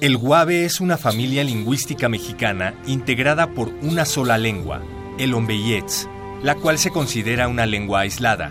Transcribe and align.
El 0.00 0.16
Guave 0.16 0.64
es 0.64 0.80
una 0.80 0.96
familia 0.96 1.44
lingüística 1.44 2.08
mexicana 2.08 2.74
integrada 2.86 3.50
por 3.50 3.68
una 3.82 4.06
sola 4.06 4.38
lengua, 4.38 4.82
el 5.18 5.34
Ombeyets, 5.34 6.08
la 6.42 6.54
cual 6.54 6.78
se 6.78 6.90
considera 6.90 7.48
una 7.48 7.66
lengua 7.66 8.00
aislada. 8.00 8.50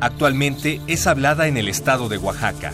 Actualmente 0.00 0.80
es 0.88 1.06
hablada 1.06 1.46
en 1.46 1.56
el 1.56 1.68
estado 1.68 2.08
de 2.08 2.18
Oaxaca. 2.18 2.72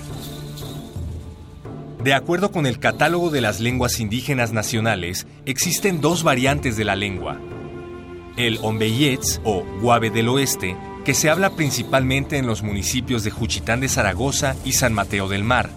De 2.02 2.15
acuerdo 2.15 2.50
con 2.50 2.65
el 2.65 2.78
Catálogo 2.78 3.28
de 3.28 3.42
las 3.42 3.60
Lenguas 3.60 4.00
Indígenas 4.00 4.54
Nacionales, 4.54 5.26
existen 5.45 6.00
dos 6.00 6.22
variantes 6.22 6.78
de 6.78 6.87
la 6.87 6.96
lengua. 6.96 7.38
El 8.38 8.59
Ombeyets 8.62 9.43
o 9.45 9.66
Guave 9.82 10.09
del 10.09 10.30
Oeste, 10.30 10.78
que 11.04 11.12
se 11.12 11.28
habla 11.28 11.56
principalmente 11.56 12.38
en 12.38 12.46
los 12.46 12.62
municipios 12.62 13.22
de 13.22 13.32
Juchitán 13.32 13.80
de 13.80 13.90
Zaragoza 13.90 14.56
y 14.65 14.72
San 14.72 14.95
Mateo 14.95 15.28
del 15.28 15.45
Mar, 15.45 15.68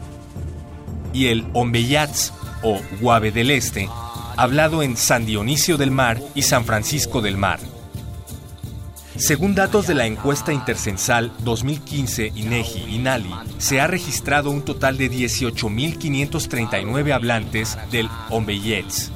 y 1.14 1.28
el 1.28 1.46
Ombeyats 1.54 2.34
o 2.64 2.82
Guave 3.00 3.32
del 3.32 3.52
Este, 3.52 3.88
hablado 4.38 4.82
en 4.84 4.98
San 4.98 5.26
Dionisio 5.26 5.78
del 5.78 5.92
Mar 5.92 6.20
y 6.36 6.42
San 6.44 6.66
Francisco 6.66 7.22
del 7.22 7.38
Mar. 7.38 7.60
Según 9.18 9.54
datos 9.54 9.88
de 9.88 9.94
la 9.94 10.08
encuesta 10.08 10.54
intercensal 10.54 11.34
2015 11.44 12.32
INEGI 12.34 12.96
INALI, 12.96 13.30
se 13.60 13.80
ha 13.80 13.86
registrado 13.88 14.50
un 14.50 14.64
total 14.64 14.98
de 14.98 15.12
18.539 15.12 17.14
hablantes 17.14 17.78
del 17.92 18.10
Ombeyets. 18.30 19.12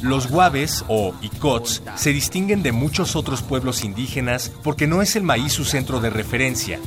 Los 0.00 0.28
guaves 0.28 0.82
o 0.88 1.14
icots 1.20 1.82
se 1.96 2.14
distinguen 2.14 2.62
de 2.62 2.72
muchos 2.72 3.16
otros 3.16 3.42
pueblos 3.42 3.84
indígenas 3.84 4.50
porque 4.62 4.86
no 4.86 5.02
es 5.02 5.14
el 5.14 5.24
maíz 5.24 5.52
su 5.52 5.66
centro 5.66 6.00
de 6.00 6.08
referencia, 6.08 6.80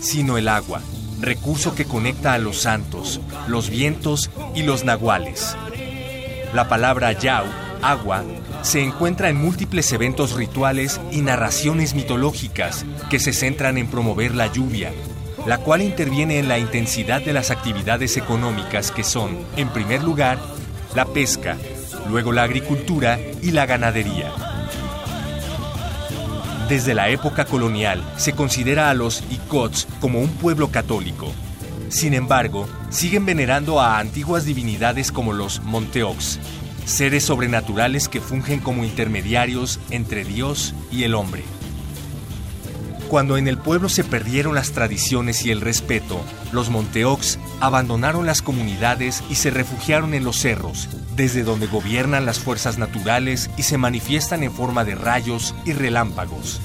sino 0.00 0.38
el 0.38 0.46
agua, 0.46 0.80
recurso 1.22 1.74
que 1.74 1.84
conecta 1.84 2.34
a 2.34 2.38
los 2.38 2.60
santos, 2.60 3.20
los 3.46 3.70
vientos 3.70 4.30
y 4.54 4.62
los 4.62 4.84
nahuales. 4.84 5.56
La 6.54 6.68
palabra 6.68 7.12
yau, 7.12 7.44
agua, 7.82 8.24
se 8.62 8.82
encuentra 8.82 9.28
en 9.28 9.36
múltiples 9.36 9.92
eventos 9.92 10.32
rituales 10.32 11.00
y 11.10 11.22
narraciones 11.22 11.94
mitológicas 11.94 12.84
que 13.08 13.18
se 13.18 13.32
centran 13.32 13.78
en 13.78 13.86
promover 13.86 14.34
la 14.34 14.48
lluvia, 14.48 14.92
la 15.46 15.58
cual 15.58 15.82
interviene 15.82 16.38
en 16.38 16.48
la 16.48 16.58
intensidad 16.58 17.22
de 17.22 17.32
las 17.32 17.50
actividades 17.50 18.16
económicas 18.16 18.90
que 18.90 19.04
son, 19.04 19.38
en 19.56 19.68
primer 19.68 20.02
lugar, 20.02 20.38
la 20.94 21.06
pesca, 21.06 21.56
luego 22.08 22.32
la 22.32 22.42
agricultura 22.42 23.18
y 23.40 23.52
la 23.52 23.66
ganadería. 23.66 24.49
Desde 26.70 26.94
la 26.94 27.08
época 27.08 27.46
colonial 27.46 28.00
se 28.16 28.32
considera 28.32 28.90
a 28.90 28.94
los 28.94 29.24
Icots 29.28 29.88
como 30.00 30.20
un 30.20 30.28
pueblo 30.28 30.68
católico. 30.68 31.32
Sin 31.88 32.14
embargo, 32.14 32.68
siguen 32.90 33.26
venerando 33.26 33.80
a 33.80 33.98
antiguas 33.98 34.44
divinidades 34.44 35.10
como 35.10 35.32
los 35.32 35.60
Monteox, 35.64 36.38
seres 36.84 37.24
sobrenaturales 37.24 38.08
que 38.08 38.20
fungen 38.20 38.60
como 38.60 38.84
intermediarios 38.84 39.80
entre 39.90 40.22
Dios 40.22 40.72
y 40.92 41.02
el 41.02 41.16
hombre. 41.16 41.42
Cuando 43.10 43.36
en 43.36 43.48
el 43.48 43.58
pueblo 43.58 43.88
se 43.88 44.04
perdieron 44.04 44.54
las 44.54 44.70
tradiciones 44.70 45.44
y 45.44 45.50
el 45.50 45.60
respeto, 45.60 46.24
los 46.52 46.70
Monteox 46.70 47.40
abandonaron 47.58 48.24
las 48.24 48.40
comunidades 48.40 49.24
y 49.28 49.34
se 49.34 49.50
refugiaron 49.50 50.14
en 50.14 50.22
los 50.22 50.36
cerros, 50.36 50.88
desde 51.16 51.42
donde 51.42 51.66
gobiernan 51.66 52.24
las 52.24 52.38
fuerzas 52.38 52.78
naturales 52.78 53.50
y 53.56 53.64
se 53.64 53.78
manifiestan 53.78 54.44
en 54.44 54.52
forma 54.52 54.84
de 54.84 54.94
rayos 54.94 55.56
y 55.64 55.72
relámpagos. 55.72 56.60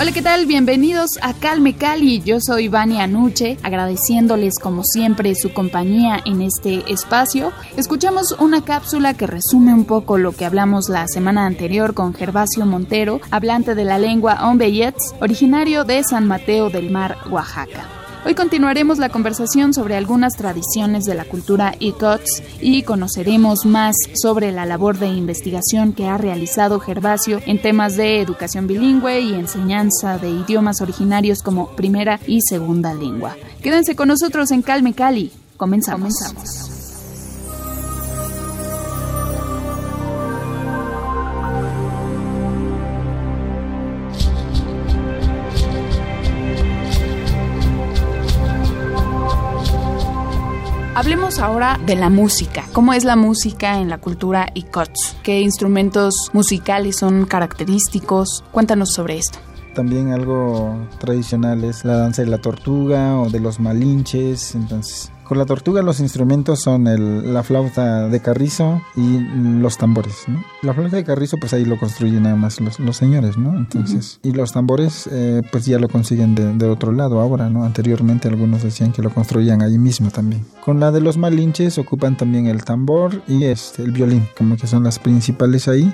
Hola, 0.00 0.12
¿qué 0.12 0.22
tal? 0.22 0.46
Bienvenidos 0.46 1.18
a 1.22 1.34
Calme 1.34 1.74
Cali. 1.74 2.22
Yo 2.22 2.38
soy 2.40 2.68
Vania 2.68 3.02
Anuche, 3.02 3.58
agradeciéndoles 3.64 4.60
como 4.60 4.84
siempre 4.84 5.34
su 5.34 5.52
compañía 5.52 6.20
en 6.24 6.40
este 6.40 6.84
espacio. 6.92 7.52
Escuchamos 7.76 8.36
una 8.38 8.64
cápsula 8.64 9.14
que 9.14 9.26
resume 9.26 9.74
un 9.74 9.84
poco 9.84 10.16
lo 10.16 10.30
que 10.30 10.44
hablamos 10.44 10.88
la 10.88 11.08
semana 11.08 11.46
anterior 11.46 11.94
con 11.94 12.14
Gervasio 12.14 12.64
Montero, 12.64 13.20
hablante 13.32 13.74
de 13.74 13.84
la 13.84 13.98
lengua 13.98 14.48
Ombeyets, 14.48 15.16
originario 15.20 15.82
de 15.82 16.04
San 16.04 16.28
Mateo 16.28 16.70
del 16.70 16.90
Mar, 16.90 17.16
Oaxaca. 17.28 17.97
Hoy 18.28 18.34
continuaremos 18.34 18.98
la 18.98 19.08
conversación 19.08 19.72
sobre 19.72 19.96
algunas 19.96 20.34
tradiciones 20.34 21.04
de 21.04 21.14
la 21.14 21.24
cultura 21.24 21.74
Icots 21.80 22.42
y 22.60 22.82
conoceremos 22.82 23.64
más 23.64 23.96
sobre 24.22 24.52
la 24.52 24.66
labor 24.66 24.98
de 24.98 25.06
investigación 25.06 25.94
que 25.94 26.08
ha 26.08 26.18
realizado 26.18 26.78
Gervasio 26.78 27.40
en 27.46 27.62
temas 27.62 27.96
de 27.96 28.20
educación 28.20 28.66
bilingüe 28.66 29.20
y 29.20 29.32
enseñanza 29.32 30.18
de 30.18 30.28
idiomas 30.28 30.82
originarios 30.82 31.40
como 31.40 31.70
primera 31.70 32.20
y 32.26 32.42
segunda 32.42 32.92
lengua. 32.92 33.34
Quédense 33.62 33.96
con 33.96 34.08
nosotros 34.08 34.50
en 34.50 34.60
Calme 34.60 34.92
Cali. 34.92 35.32
Comenzamos. 35.56 36.12
Comenzamos. 36.18 36.77
Hablemos 50.98 51.38
ahora 51.38 51.78
de 51.86 51.94
la 51.94 52.10
música. 52.10 52.64
¿Cómo 52.72 52.92
es 52.92 53.04
la 53.04 53.14
música 53.14 53.78
en 53.78 53.88
la 53.88 53.98
cultura 53.98 54.48
Icots? 54.54 55.16
¿Qué 55.22 55.40
instrumentos 55.42 56.12
musicales 56.32 56.96
son 56.96 57.24
característicos? 57.24 58.42
Cuéntanos 58.50 58.94
sobre 58.94 59.16
esto. 59.16 59.38
También 59.76 60.10
algo 60.10 60.76
tradicional 60.98 61.62
es 61.62 61.84
la 61.84 61.98
danza 61.98 62.22
de 62.22 62.28
la 62.28 62.38
tortuga 62.38 63.16
o 63.16 63.30
de 63.30 63.38
los 63.38 63.60
malinches. 63.60 64.56
Entonces, 64.56 65.12
con 65.28 65.36
la 65.36 65.44
tortuga 65.44 65.82
los 65.82 66.00
instrumentos 66.00 66.60
son 66.60 66.86
el, 66.86 67.34
la 67.34 67.42
flauta 67.42 68.08
de 68.08 68.20
carrizo 68.20 68.80
y 68.96 69.18
los 69.60 69.76
tambores, 69.76 70.24
¿no? 70.26 70.42
La 70.62 70.72
flauta 70.72 70.96
de 70.96 71.04
carrizo 71.04 71.36
pues 71.38 71.52
ahí 71.52 71.66
lo 71.66 71.78
construyen 71.78 72.22
nada 72.22 72.34
más 72.34 72.60
los, 72.60 72.80
los 72.80 72.96
señores, 72.96 73.36
¿no? 73.36 73.54
Entonces, 73.56 74.20
y 74.22 74.32
los 74.32 74.52
tambores 74.52 75.06
eh, 75.12 75.42
pues 75.52 75.66
ya 75.66 75.78
lo 75.78 75.88
consiguen 75.88 76.34
de, 76.34 76.54
de, 76.54 76.66
otro 76.66 76.92
lado 76.92 77.20
ahora, 77.20 77.50
¿no? 77.50 77.64
Anteriormente 77.64 78.28
algunos 78.28 78.62
decían 78.62 78.90
que 78.92 79.02
lo 79.02 79.10
construían 79.10 79.60
ahí 79.60 79.78
mismo 79.78 80.10
también. 80.10 80.46
Con 80.64 80.80
la 80.80 80.90
de 80.92 81.02
los 81.02 81.18
malinches 81.18 81.76
ocupan 81.76 82.16
también 82.16 82.46
el 82.46 82.64
tambor 82.64 83.22
y 83.28 83.44
este, 83.44 83.82
el 83.82 83.92
violín, 83.92 84.26
como 84.36 84.56
que 84.56 84.66
son 84.66 84.84
las 84.84 84.98
principales 84.98 85.68
ahí. 85.68 85.92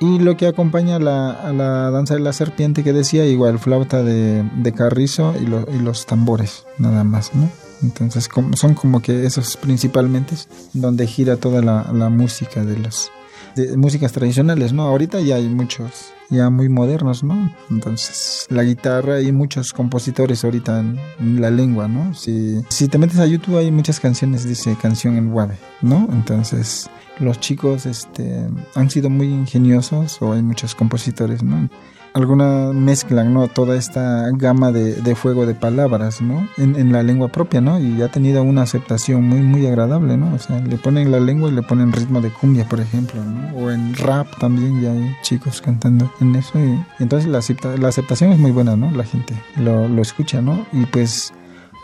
Y 0.00 0.18
lo 0.18 0.36
que 0.36 0.46
acompaña 0.46 0.96
a 0.96 0.98
la, 0.98 1.30
a 1.30 1.54
la 1.54 1.90
danza 1.90 2.12
de 2.12 2.20
la 2.20 2.34
serpiente 2.34 2.84
que 2.84 2.92
decía, 2.92 3.24
igual 3.24 3.58
flauta 3.58 4.02
de, 4.02 4.42
de 4.42 4.72
carrizo 4.72 5.34
y, 5.40 5.46
lo, 5.46 5.64
y 5.72 5.78
los 5.78 6.04
tambores, 6.04 6.66
nada 6.76 7.02
más, 7.02 7.34
¿no? 7.34 7.48
Entonces 7.82 8.28
son 8.54 8.74
como 8.74 9.02
que 9.02 9.26
esos 9.26 9.56
principalmente 9.56 10.34
donde 10.72 11.06
gira 11.06 11.36
toda 11.36 11.62
la, 11.62 12.08
música 12.08 12.64
de 12.64 12.78
las 12.78 13.10
de 13.54 13.76
músicas 13.76 14.12
tradicionales, 14.12 14.72
¿no? 14.72 14.82
Ahorita 14.82 15.20
ya 15.20 15.36
hay 15.36 15.48
muchos 15.48 16.12
ya 16.28 16.50
muy 16.50 16.68
modernos, 16.68 17.22
¿no? 17.22 17.52
Entonces, 17.70 18.46
la 18.50 18.64
guitarra 18.64 19.20
y 19.20 19.32
muchos 19.32 19.72
compositores 19.72 20.44
ahorita 20.44 20.80
en, 21.18 21.40
la 21.40 21.50
lengua, 21.50 21.88
¿no? 21.88 22.14
Si, 22.14 22.60
si 22.68 22.88
te 22.88 22.98
metes 22.98 23.18
a 23.18 23.26
YouTube 23.26 23.58
hay 23.58 23.70
muchas 23.70 24.00
canciones, 24.00 24.44
dice 24.44 24.76
canción 24.80 25.16
en 25.16 25.32
web, 25.32 25.50
¿no? 25.80 26.08
Entonces, 26.12 26.90
los 27.18 27.40
chicos 27.40 27.86
este, 27.86 28.46
han 28.74 28.90
sido 28.90 29.08
muy 29.08 29.28
ingeniosos 29.28 30.20
o 30.20 30.32
hay 30.32 30.42
muchos 30.42 30.74
compositores, 30.74 31.42
¿no? 31.42 31.68
Alguna 32.16 32.72
mezclan, 32.72 33.34
¿no? 33.34 33.46
Toda 33.46 33.76
esta 33.76 34.30
gama 34.32 34.72
de, 34.72 34.94
de 34.94 35.14
fuego 35.14 35.44
de 35.44 35.54
palabras, 35.54 36.22
¿no? 36.22 36.48
En, 36.56 36.90
la 36.90 37.02
lengua 37.02 37.28
propia, 37.28 37.60
¿no? 37.60 37.78
Y 37.78 38.00
ha 38.00 38.08
tenido 38.08 38.42
una 38.42 38.62
aceptación 38.62 39.22
muy, 39.24 39.40
muy 39.40 39.66
agradable, 39.66 40.16
¿no? 40.16 40.34
O 40.34 40.38
sea, 40.38 40.60
le 40.60 40.78
ponen 40.78 41.10
la 41.10 41.20
lengua 41.20 41.50
y 41.50 41.52
le 41.52 41.62
ponen 41.62 41.92
ritmo 41.92 42.22
de 42.22 42.30
cumbia, 42.30 42.66
por 42.66 42.80
ejemplo, 42.80 43.22
¿no? 43.22 43.58
O 43.58 43.70
en 43.70 43.94
rap 43.94 44.28
también 44.38 44.80
ya 44.80 44.92
hay 44.92 45.14
chicos 45.20 45.60
cantando 45.60 46.10
en 46.22 46.34
eso. 46.36 46.58
Y, 46.58 46.82
entonces 47.00 47.28
la, 47.28 47.38
acepta, 47.38 47.76
la 47.76 47.88
aceptación 47.88 48.32
es 48.32 48.38
muy 48.38 48.50
buena, 48.50 48.76
¿no? 48.76 48.90
La 48.92 49.04
gente 49.04 49.34
lo, 49.56 49.86
lo 49.86 50.00
escucha, 50.00 50.40
¿no? 50.40 50.66
Y 50.72 50.86
pues 50.86 51.34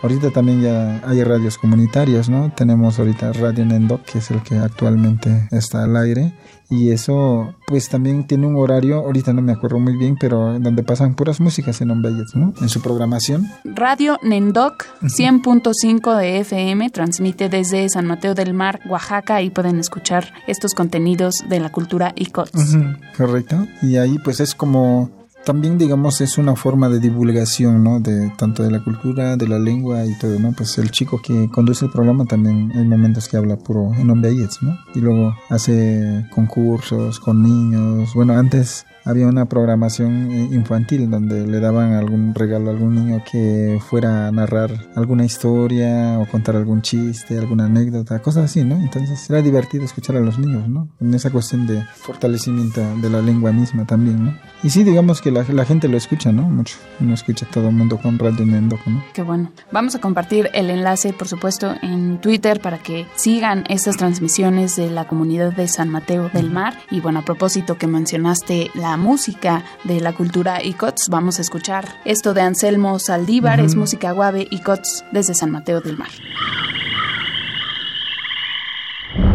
Ahorita 0.03 0.31
también 0.31 0.61
ya 0.61 1.01
hay 1.09 1.23
radios 1.23 1.59
comunitarias, 1.59 2.29
¿no? 2.29 2.51
Tenemos 2.57 2.99
ahorita 2.99 3.33
Radio 3.35 3.65
Nendoc, 3.65 4.03
que 4.03 4.19
es 4.19 4.33
el 4.33 4.43
que 4.43 4.57
actualmente 4.57 5.47
está 5.53 5.85
al 5.85 5.97
aire. 5.97 6.33
Y 6.73 6.91
eso, 6.91 7.55
pues 7.67 7.91
también 7.91 8.27
tiene 8.27 8.47
un 8.47 8.57
horario, 8.57 9.01
ahorita 9.01 9.35
no 9.35 9.43
me 9.43 9.53
acuerdo 9.53 9.79
muy 9.79 9.95
bien, 9.95 10.17
pero 10.19 10.59
donde 10.59 10.83
pasan 10.83 11.15
puras 11.15 11.39
músicas 11.39 11.83
en 11.83 11.91
Ombeyes, 11.91 12.35
¿no? 12.35 12.55
En 12.63 12.71
su 12.71 12.81
programación. 12.81 13.47
Radio 13.63 14.19
Nendoc 14.23 14.87
100.5 15.03 16.17
de 16.17 16.39
FM 16.39 16.89
transmite 16.89 17.51
desde 17.51 17.91
San 17.91 18.07
Mateo 18.07 18.35
del 18.35 18.55
Mar, 18.55 18.81
Oaxaca, 18.89 19.43
y 19.43 19.51
pueden 19.51 19.79
escuchar 19.79 20.33
estos 20.47 20.73
contenidos 20.73 21.45
de 21.47 21.61
la 21.61 21.71
cultura 21.71 22.15
ICOTS. 22.17 22.79
correcto. 23.19 23.67
Y 23.83 23.97
ahí 23.99 24.19
pues 24.25 24.41
es 24.41 24.55
como 24.55 25.22
también 25.45 25.79
digamos 25.79 26.21
es 26.21 26.39
una 26.39 26.57
forma 26.57 26.89
de 26.89 27.01
divulgación 27.01 27.83
no 27.83 28.01
de 28.01 28.31
tanto 28.37 28.63
de 28.63 28.71
la 28.71 28.83
cultura 28.83 29.37
de 29.37 29.49
la 29.49 29.59
lengua 29.59 30.05
y 30.07 30.17
todo 30.19 30.39
no 30.39 30.53
pues 30.53 30.79
el 30.79 30.91
chico 30.91 31.21
que 31.21 31.49
conduce 31.51 31.85
el 31.85 31.91
programa 31.91 32.25
también 32.25 32.73
hay 32.75 32.85
momentos 32.85 33.29
que 33.29 33.37
habla 33.37 33.57
puro 33.57 33.93
en 33.95 34.07
nombre 34.07 34.33
no 34.63 34.79
y 34.95 35.01
luego 35.01 35.35
hace 35.51 36.27
concursos 36.31 37.21
con 37.21 37.43
niños. 37.43 38.15
Bueno 38.15 38.35
antes 38.35 38.87
había 39.05 39.27
una 39.27 39.47
programación 39.47 40.31
eh, 40.33 40.49
infantil 40.53 41.11
donde 41.11 41.47
le 41.47 41.61
daban 41.61 41.93
algún 41.93 42.35
regalo 42.35 42.71
a 42.71 42.73
algún 42.73 42.95
niño 42.95 43.23
que 43.31 43.81
fuera 43.89 44.29
a 44.29 44.33
narrar 44.33 44.71
alguna 44.95 45.25
historia 45.25 46.19
o 46.19 46.27
contar 46.27 46.57
algún 46.57 46.83
chiste, 46.83 47.39
alguna 47.39 47.67
anécdota, 47.67 48.21
cosas 48.21 48.45
así, 48.45 48.65
¿no? 48.65 48.77
Entonces 48.77 49.29
era 49.29 49.43
divertido 49.43 49.85
escuchar 49.85 50.17
a 50.17 50.21
los 50.21 50.39
niños, 50.39 50.69
¿no? 50.69 50.89
En 51.01 51.15
esa 51.15 51.31
cuestión 51.31 51.67
de 51.67 51.83
fortalecimiento 51.95 52.81
de 53.01 53.11
la 53.11 53.21
lengua 53.21 53.53
misma 53.53 53.87
también, 53.87 54.25
¿no? 54.25 54.39
Y 54.63 54.71
sí, 54.71 54.85
digamos 54.85 55.21
que 55.21 55.31
la, 55.31 55.45
la 55.49 55.65
gente 55.65 55.89
lo 55.89 55.97
escucha, 55.97 56.31
¿no? 56.33 56.43
Mucho. 56.43 56.77
No 57.01 57.15
escucha 57.15 57.47
todo 57.51 57.69
el 57.69 57.75
mundo 57.75 57.99
con 57.99 58.19
Radio 58.19 58.47
Nendoco, 58.47 58.89
¿no? 58.89 59.03
Qué 59.13 59.23
bueno. 59.23 59.51
Vamos 59.73 59.95
a 59.95 60.01
compartir 60.01 60.51
el 60.55 60.71
enlace, 60.71 61.13
por 61.13 61.27
supuesto, 61.27 61.75
en 61.83 62.21
Twitter 62.21 62.61
para 62.61 62.79
que 62.79 63.07
sigan 63.17 63.65
estas 63.69 63.97
transmisiones 63.97 64.77
de 64.77 64.91
la 64.91 65.09
comunidad 65.09 65.53
de 65.53 65.67
San 65.67 65.89
Mateo 65.89 66.29
del 66.29 66.51
Mar. 66.51 66.79
Y 66.91 67.01
bueno, 67.01 67.21
a 67.21 67.25
propósito 67.25 67.77
que 67.77 67.87
mencionaste 67.87 68.71
la 68.75 68.92
música 68.97 69.65
de 69.85 70.01
la 70.01 70.13
cultura 70.13 70.63
Icots. 70.63 71.09
Vamos 71.09 71.39
a 71.39 71.43
escuchar 71.43 72.01
esto 72.05 72.35
de 72.35 72.43
Anselmo 72.43 72.99
Saldívar, 72.99 73.61
es 73.61 73.75
música 73.75 74.13
guave 74.13 74.47
Icots 74.51 75.05
desde 75.13 75.35
San 75.35 75.51
Mateo 75.51 75.81
del 75.81 75.97
Mar. 75.99 76.11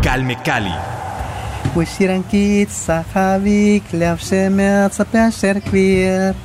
Calme 0.01 0.37
Cali. 0.43 0.73
Queer. 5.61 6.35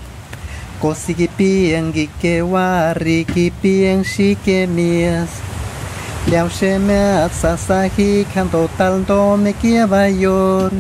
Gikewari 1.93 3.25
kievayor. 9.61 10.73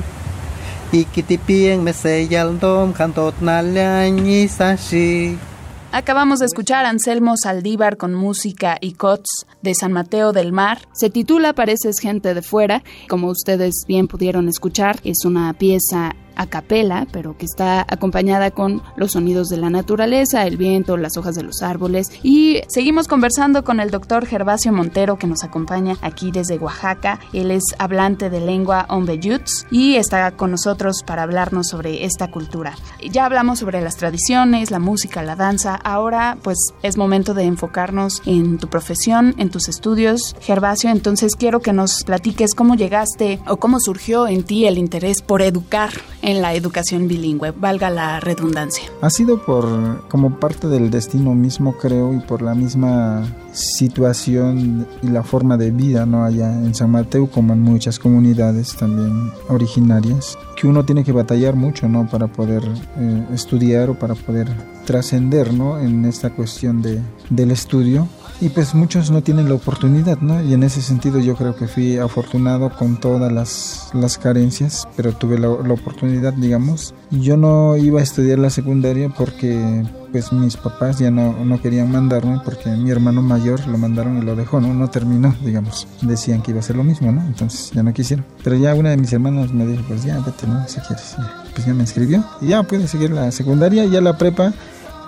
Acabamos 5.90 6.38
de 6.38 6.46
escuchar 6.46 6.86
Anselmo 6.86 7.34
Saldívar 7.36 7.96
con 7.96 8.14
música 8.14 8.78
y 8.80 8.92
cots 8.92 9.46
de 9.60 9.74
San 9.74 9.92
Mateo 9.92 10.32
del 10.32 10.52
Mar. 10.52 10.78
Se 10.92 11.10
titula 11.10 11.54
Pareces 11.54 11.98
gente 11.98 12.32
de 12.32 12.40
fuera. 12.40 12.82
Como 13.08 13.28
ustedes 13.28 13.84
bien 13.86 14.06
pudieron 14.06 14.48
escuchar, 14.48 15.00
es 15.04 15.24
una 15.24 15.52
pieza 15.52 16.14
a 16.36 16.46
capela, 16.46 17.06
pero 17.12 17.36
que 17.36 17.46
está 17.46 17.84
acompañada 17.88 18.50
con 18.50 18.82
los 18.96 19.12
sonidos 19.12 19.48
de 19.48 19.56
la 19.56 19.70
naturaleza, 19.70 20.46
el 20.46 20.56
viento, 20.56 20.96
las 20.96 21.16
hojas 21.16 21.34
de 21.34 21.42
los 21.42 21.62
árboles. 21.62 22.08
Y 22.22 22.60
seguimos 22.68 23.08
conversando 23.08 23.64
con 23.64 23.80
el 23.80 23.90
doctor 23.90 24.26
Gervasio 24.26 24.72
Montero, 24.72 25.18
que 25.18 25.26
nos 25.26 25.44
acompaña 25.44 25.96
aquí 26.02 26.30
desde 26.30 26.58
Oaxaca. 26.58 27.20
Él 27.32 27.50
es 27.50 27.64
hablante 27.78 28.30
de 28.30 28.40
lengua 28.40 28.86
Ombeyuts 28.88 29.66
y 29.70 29.96
está 29.96 30.30
con 30.32 30.50
nosotros 30.50 31.02
para 31.06 31.22
hablarnos 31.22 31.68
sobre 31.68 32.04
esta 32.04 32.30
cultura. 32.30 32.74
Ya 33.10 33.26
hablamos 33.26 33.58
sobre 33.58 33.80
las 33.80 33.96
tradiciones, 33.96 34.70
la 34.70 34.78
música, 34.78 35.22
la 35.22 35.36
danza. 35.36 35.74
Ahora, 35.74 36.38
pues 36.42 36.58
es 36.82 36.96
momento 36.96 37.34
de 37.34 37.44
enfocarnos 37.44 38.22
en 38.26 38.58
tu 38.58 38.68
profesión, 38.68 39.34
en 39.38 39.50
tus 39.50 39.68
estudios, 39.68 40.36
Gervasio. 40.40 40.90
Entonces, 40.90 41.36
quiero 41.36 41.60
que 41.60 41.72
nos 41.72 42.04
platiques 42.04 42.54
cómo 42.54 42.74
llegaste 42.74 43.40
o 43.46 43.56
cómo 43.56 43.78
surgió 43.80 44.26
en 44.26 44.44
ti 44.44 44.66
el 44.66 44.78
interés 44.78 45.22
por 45.22 45.42
educar 45.42 45.90
en 46.22 46.40
la 46.40 46.54
educación 46.54 47.08
bilingüe, 47.08 47.50
valga 47.50 47.90
la 47.90 48.20
redundancia. 48.20 48.84
Ha 49.00 49.10
sido 49.10 49.44
por 49.44 50.06
como 50.08 50.38
parte 50.38 50.68
del 50.68 50.90
destino 50.90 51.34
mismo, 51.34 51.76
creo, 51.76 52.14
y 52.14 52.20
por 52.20 52.42
la 52.42 52.54
misma 52.54 53.26
situación 53.52 54.86
y 55.02 55.08
la 55.08 55.22
forma 55.22 55.56
de 55.56 55.70
vida, 55.70 56.06
¿no? 56.06 56.24
Allá 56.24 56.52
en 56.52 56.74
San 56.74 56.90
Mateo, 56.90 57.28
como 57.30 57.52
en 57.52 57.60
muchas 57.60 57.98
comunidades 57.98 58.74
también 58.76 59.30
originarias, 59.48 60.38
que 60.56 60.66
uno 60.66 60.84
tiene 60.84 61.04
que 61.04 61.12
batallar 61.12 61.56
mucho, 61.56 61.88
¿no? 61.88 62.08
Para 62.08 62.28
poder 62.28 62.62
eh, 62.96 63.26
estudiar 63.34 63.90
o 63.90 63.98
para 63.98 64.14
poder 64.14 64.48
trascender, 64.86 65.52
¿no? 65.52 65.78
En 65.78 66.04
esta 66.04 66.30
cuestión 66.30 66.82
de, 66.82 67.00
del 67.30 67.50
estudio 67.50 68.08
y 68.40 68.48
pues 68.48 68.74
muchos 68.74 69.10
no 69.10 69.22
tienen 69.22 69.48
la 69.48 69.54
oportunidad, 69.54 70.18
¿no? 70.20 70.42
Y 70.42 70.54
en 70.54 70.62
ese 70.62 70.82
sentido 70.82 71.20
yo 71.20 71.36
creo 71.36 71.54
que 71.54 71.68
fui 71.68 71.98
afortunado 71.98 72.70
con 72.70 72.98
todas 72.98 73.32
las, 73.32 73.90
las 73.94 74.18
carencias, 74.18 74.86
pero 74.96 75.12
tuve 75.12 75.38
la, 75.38 75.48
la, 75.48 75.74
oportunidad, 75.74 76.32
digamos. 76.32 76.94
Yo 77.10 77.36
no 77.36 77.76
iba 77.76 78.00
a 78.00 78.02
estudiar 78.02 78.38
la 78.38 78.50
secundaria 78.50 79.08
porque 79.10 79.84
pues 80.12 80.32
mis 80.32 80.56
papás 80.56 80.98
ya 80.98 81.10
no, 81.10 81.44
no 81.44 81.60
querían 81.60 81.90
mandarme 81.90 82.40
porque 82.44 82.68
mi 82.70 82.90
hermano 82.90 83.22
mayor 83.22 83.66
lo 83.66 83.78
mandaron 83.78 84.18
y 84.18 84.22
lo 84.22 84.36
dejó, 84.36 84.60
¿no? 84.60 84.74
No 84.74 84.88
terminó, 84.90 85.34
digamos. 85.44 85.88
Decían 86.02 86.42
que 86.42 86.50
iba 86.50 86.60
a 86.60 86.62
ser 86.62 86.76
lo 86.76 86.84
mismo, 86.84 87.10
¿no? 87.10 87.22
Entonces 87.22 87.70
ya 87.72 87.82
no 87.82 87.94
quisieron. 87.94 88.24
Pero 88.44 88.56
ya 88.56 88.74
una 88.74 88.90
de 88.90 88.98
mis 88.98 89.12
hermanos 89.12 89.52
me 89.52 89.66
dijo, 89.66 89.82
pues 89.88 90.04
ya, 90.04 90.18
vete, 90.20 90.46
¿no? 90.46 90.66
Si 90.68 90.80
quieres. 90.80 91.16
Pues 91.54 91.66
ya 91.66 91.74
me 91.74 91.80
inscribió 91.80 92.24
y 92.40 92.48
ya 92.48 92.62
pude 92.62 92.86
seguir 92.86 93.10
la 93.10 93.30
secundaria, 93.30 93.84
ya 93.86 94.00
la 94.00 94.16
prepa 94.16 94.52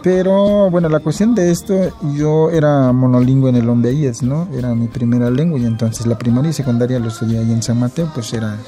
pero 0.04 0.70
bueno, 0.70 0.90
la 0.90 1.00
cuestión 1.00 1.34
de 1.34 1.50
esto, 1.50 1.74
yo 2.14 2.50
era 2.50 2.92
monolingüe 2.92 3.48
en 3.48 3.56
el 3.56 3.70
Ombeyes, 3.70 4.22
¿no? 4.22 4.46
Era 4.52 4.74
mi 4.74 4.86
primera 4.86 5.30
lengua 5.30 5.58
y 5.58 5.64
entonces 5.64 6.06
la 6.06 6.18
primaria 6.18 6.50
y 6.50 6.52
secundaria 6.52 6.98
lo 6.98 7.08
estudié 7.08 7.38
ahí 7.38 7.50
en 7.50 7.62
San 7.62 7.80
Mateo, 7.80 8.10
pues 8.12 8.34
era, 8.34 8.58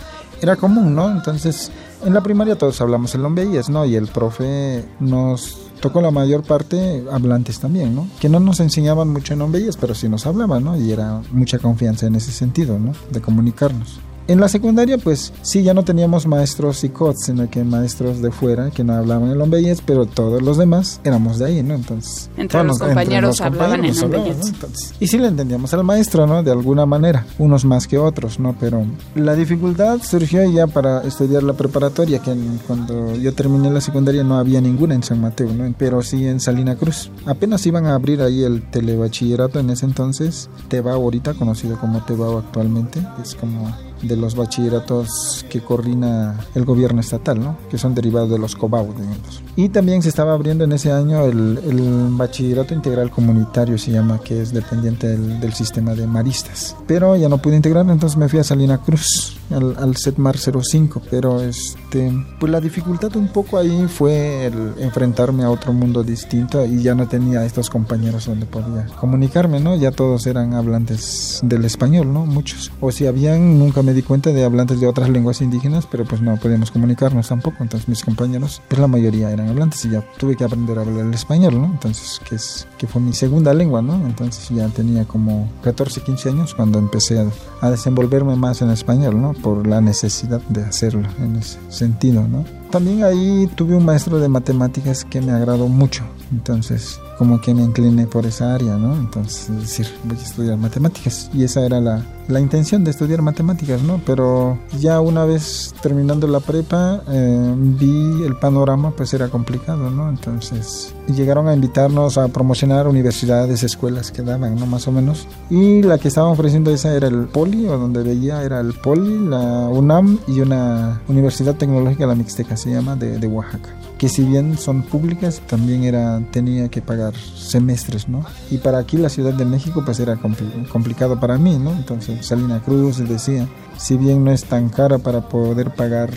era 0.40 0.56
común, 0.56 0.94
¿no? 0.94 1.10
Entonces 1.10 1.70
en 2.02 2.14
la 2.14 2.22
primaria 2.22 2.56
todos 2.56 2.80
hablamos 2.80 3.14
el 3.14 3.24
Ombeyes, 3.26 3.68
¿no? 3.68 3.84
Y 3.84 3.96
el 3.96 4.06
profe 4.06 4.82
nos 4.98 5.58
tocó 5.82 6.00
la 6.00 6.10
mayor 6.10 6.42
parte 6.42 7.04
hablantes 7.12 7.60
también, 7.60 7.94
¿no? 7.94 8.08
Que 8.18 8.30
no 8.30 8.40
nos 8.40 8.60
enseñaban 8.60 9.10
mucho 9.10 9.34
en 9.34 9.42
Ombeyes, 9.42 9.76
pero 9.76 9.94
sí 9.94 10.08
nos 10.08 10.24
hablaban, 10.24 10.64
¿no? 10.64 10.78
Y 10.78 10.90
era 10.90 11.20
mucha 11.32 11.58
confianza 11.58 12.06
en 12.06 12.14
ese 12.14 12.32
sentido, 12.32 12.78
¿no? 12.78 12.92
De 13.10 13.20
comunicarnos. 13.20 14.00
En 14.28 14.40
la 14.40 14.48
secundaria, 14.48 14.98
pues 14.98 15.32
sí, 15.42 15.62
ya 15.62 15.72
no 15.72 15.84
teníamos 15.84 16.26
maestros 16.26 16.82
y 16.82 16.88
cots, 16.88 17.26
sino 17.26 17.48
que 17.48 17.62
maestros 17.62 18.20
de 18.20 18.32
fuera 18.32 18.70
que 18.70 18.82
no 18.82 18.94
hablaban 18.94 19.30
el 19.30 19.40
ombeyés, 19.40 19.80
pero 19.80 20.06
todos 20.06 20.42
los 20.42 20.58
demás 20.58 21.00
éramos 21.04 21.38
de 21.38 21.46
ahí, 21.46 21.62
¿no? 21.62 21.74
Entonces, 21.74 22.28
entre 22.36 22.64
los 22.64 22.78
compañeros 22.78 23.40
hablaban 23.40 23.84
en 23.84 23.96
ombeyés. 23.96 24.52
y 24.98 25.06
sí 25.06 25.18
le 25.18 25.28
entendíamos 25.28 25.72
al 25.74 25.84
maestro, 25.84 26.26
¿no? 26.26 26.42
De 26.42 26.50
alguna 26.50 26.86
manera, 26.86 27.24
unos 27.38 27.64
más 27.64 27.86
que 27.86 27.98
otros, 27.98 28.40
¿no? 28.40 28.56
Pero 28.58 28.84
la 29.14 29.34
dificultad 29.34 30.00
surgió 30.02 30.42
ya 30.50 30.66
para 30.66 31.02
estudiar 31.02 31.44
la 31.44 31.52
preparatoria, 31.52 32.18
que 32.18 32.34
cuando 32.66 33.14
yo 33.14 33.32
terminé 33.32 33.70
la 33.70 33.80
secundaria 33.80 34.24
no 34.24 34.38
había 34.38 34.60
ninguna 34.60 34.94
en 34.94 35.04
San 35.04 35.20
Mateo, 35.20 35.52
¿no? 35.52 35.72
Pero 35.78 36.02
sí 36.02 36.26
en 36.26 36.40
Salina 36.40 36.74
Cruz. 36.74 37.10
Apenas 37.26 37.64
iban 37.66 37.86
a 37.86 37.94
abrir 37.94 38.20
ahí 38.22 38.42
el 38.42 38.62
telebachillerato 38.62 39.60
en 39.60 39.70
ese 39.70 39.86
entonces, 39.86 40.50
Tebao 40.68 41.02
ahorita, 41.02 41.34
conocido 41.34 41.78
como 41.78 42.04
Tebao 42.04 42.38
actualmente, 42.38 43.00
es 43.22 43.34
como 43.34 43.72
de 44.02 44.16
los 44.16 44.34
bachilleratos 44.34 45.44
que 45.48 45.60
coordina 45.60 46.38
el 46.54 46.64
gobierno 46.64 47.00
estatal, 47.00 47.40
¿no? 47.40 47.56
que 47.70 47.78
son 47.78 47.94
derivados 47.94 48.30
de 48.30 48.38
los 48.38 48.56
COBAU, 48.56 48.92
digamos. 48.94 49.42
Y 49.56 49.68
también 49.70 50.02
se 50.02 50.08
estaba 50.08 50.32
abriendo 50.32 50.64
en 50.64 50.72
ese 50.72 50.92
año 50.92 51.24
el, 51.24 51.58
el 51.64 52.08
bachillerato 52.10 52.74
integral 52.74 53.10
comunitario, 53.10 53.78
se 53.78 53.92
llama, 53.92 54.20
que 54.20 54.42
es 54.42 54.52
dependiente 54.52 55.08
del, 55.08 55.40
del, 55.40 55.52
sistema 55.54 55.94
de 55.94 56.06
maristas. 56.06 56.76
Pero 56.86 57.16
ya 57.16 57.28
no 57.28 57.38
pude 57.38 57.56
integrar, 57.56 57.88
entonces 57.88 58.18
me 58.18 58.28
fui 58.28 58.38
a 58.38 58.44
Salina 58.44 58.78
Cruz 58.78 59.38
al, 59.50 59.76
al 59.78 59.96
SETMAR 59.96 60.36
05, 60.38 61.02
pero 61.10 61.40
este, 61.40 62.12
pues 62.38 62.50
la 62.50 62.60
dificultad 62.60 63.14
un 63.16 63.28
poco 63.28 63.58
ahí 63.58 63.86
fue 63.88 64.46
el 64.46 64.74
enfrentarme 64.78 65.44
a 65.44 65.50
otro 65.50 65.72
mundo 65.72 66.02
distinto 66.02 66.64
y 66.64 66.82
ya 66.82 66.94
no 66.94 67.08
tenía 67.08 67.44
estos 67.44 67.70
compañeros 67.70 68.26
donde 68.26 68.46
podía 68.46 68.86
comunicarme, 69.00 69.60
¿no? 69.60 69.76
Ya 69.76 69.90
todos 69.90 70.26
eran 70.26 70.54
hablantes 70.54 71.40
del 71.42 71.64
español, 71.64 72.12
¿no? 72.12 72.26
Muchos. 72.26 72.72
O 72.80 72.90
si 72.90 73.06
habían, 73.06 73.58
nunca 73.58 73.82
me 73.82 73.92
di 73.92 74.02
cuenta 74.02 74.30
de 74.30 74.44
hablantes 74.44 74.80
de 74.80 74.86
otras 74.86 75.08
lenguas 75.08 75.40
indígenas, 75.40 75.86
pero 75.90 76.04
pues 76.04 76.20
no 76.20 76.36
podíamos 76.36 76.70
comunicarnos 76.70 77.28
tampoco. 77.28 77.58
Entonces 77.60 77.88
mis 77.88 78.04
compañeros, 78.04 78.62
pues 78.68 78.80
la 78.80 78.86
mayoría 78.86 79.30
eran 79.30 79.48
hablantes 79.48 79.84
y 79.84 79.90
ya 79.90 80.04
tuve 80.18 80.36
que 80.36 80.44
aprender 80.44 80.78
a 80.78 80.82
hablar 80.82 81.06
el 81.06 81.14
español, 81.14 81.60
¿no? 81.60 81.66
Entonces, 81.66 82.20
que, 82.28 82.36
es, 82.36 82.66
que 82.78 82.86
fue 82.86 83.00
mi 83.00 83.12
segunda 83.12 83.54
lengua, 83.54 83.82
¿no? 83.82 83.94
Entonces 83.94 84.48
ya 84.50 84.68
tenía 84.68 85.04
como 85.04 85.50
14, 85.62 86.00
15 86.02 86.28
años 86.30 86.54
cuando 86.54 86.78
empecé 86.78 87.20
a, 87.20 87.26
a 87.60 87.70
desenvolverme 87.70 88.36
más 88.36 88.62
en 88.62 88.70
español, 88.70 89.20
¿no? 89.20 89.34
Por 89.42 89.66
la 89.66 89.80
necesidad 89.80 90.40
de 90.48 90.64
hacerlo 90.64 91.08
en 91.18 91.36
ese 91.36 91.58
sentido, 91.68 92.26
¿no? 92.26 92.44
También 92.70 93.04
ahí 93.04 93.48
tuve 93.54 93.76
un 93.76 93.84
maestro 93.84 94.18
de 94.18 94.28
matemáticas 94.28 95.04
que 95.04 95.20
me 95.20 95.32
agradó 95.32 95.68
mucho, 95.68 96.04
entonces 96.32 97.00
como 97.18 97.40
que 97.40 97.54
me 97.54 97.62
incliné 97.62 98.06
por 98.06 98.26
esa 98.26 98.54
área, 98.54 98.76
¿no? 98.76 98.94
Entonces, 98.96 99.48
es 99.48 99.60
decir, 99.60 99.86
voy 100.04 100.16
a 100.16 100.22
estudiar 100.22 100.58
matemáticas 100.58 101.30
y 101.32 101.44
esa 101.44 101.64
era 101.64 101.80
la, 101.80 102.04
la 102.28 102.40
intención 102.40 102.84
de 102.84 102.90
estudiar 102.90 103.22
matemáticas, 103.22 103.82
¿no? 103.82 104.00
Pero 104.04 104.58
ya 104.78 105.00
una 105.00 105.24
vez 105.24 105.74
terminando 105.82 106.26
la 106.26 106.40
prepa, 106.40 107.02
eh, 107.08 107.54
vi 107.56 108.22
el 108.24 108.36
panorama, 108.36 108.90
pues 108.90 109.14
era 109.14 109.28
complicado, 109.28 109.90
¿no? 109.90 110.08
Entonces 110.08 110.94
llegaron 111.14 111.48
a 111.48 111.54
invitarnos 111.54 112.18
a 112.18 112.28
promocionar 112.28 112.88
universidades, 112.88 113.62
escuelas 113.62 114.10
que 114.10 114.22
daban, 114.22 114.56
¿no? 114.56 114.66
Más 114.66 114.86
o 114.88 114.92
menos. 114.92 115.26
Y 115.50 115.82
la 115.82 115.98
que 115.98 116.08
estaban 116.08 116.32
ofreciendo 116.32 116.70
esa 116.70 116.94
era 116.94 117.08
el 117.08 117.26
Poli, 117.26 117.66
o 117.66 117.78
donde 117.78 118.02
veía 118.02 118.42
era 118.42 118.60
el 118.60 118.74
Poli, 118.74 119.28
la 119.28 119.68
UNAM 119.68 120.18
y 120.26 120.40
una 120.40 121.00
Universidad 121.08 121.54
Tecnológica, 121.54 122.06
la 122.06 122.14
Mixteca 122.14 122.56
se 122.56 122.70
llama, 122.70 122.96
de, 122.96 123.18
de 123.18 123.26
Oaxaca. 123.26 123.70
Que 123.98 124.08
si 124.08 124.24
bien 124.24 124.58
son 124.58 124.82
públicas, 124.82 125.40
también 125.46 125.84
era, 125.84 126.20
tenía 126.30 126.68
que 126.68 126.82
pagar 126.82 127.14
semestres, 127.16 128.08
¿no? 128.08 128.24
Y 128.50 128.58
para 128.58 128.78
aquí, 128.78 128.98
la 128.98 129.08
Ciudad 129.08 129.32
de 129.32 129.44
México, 129.44 129.82
pues 129.84 130.00
era 130.00 130.16
compl 130.16 130.44
complicado 130.70 131.18
para 131.18 131.38
mí, 131.38 131.58
¿no? 131.58 131.72
Entonces 131.72 132.26
Salina 132.26 132.60
Cruz 132.60 132.98
decía, 132.98 133.48
si 133.78 133.96
bien 133.96 134.24
no 134.24 134.32
es 134.32 134.44
tan 134.44 134.68
cara 134.68 134.98
para 134.98 135.28
poder 135.28 135.74
pagar 135.74 136.10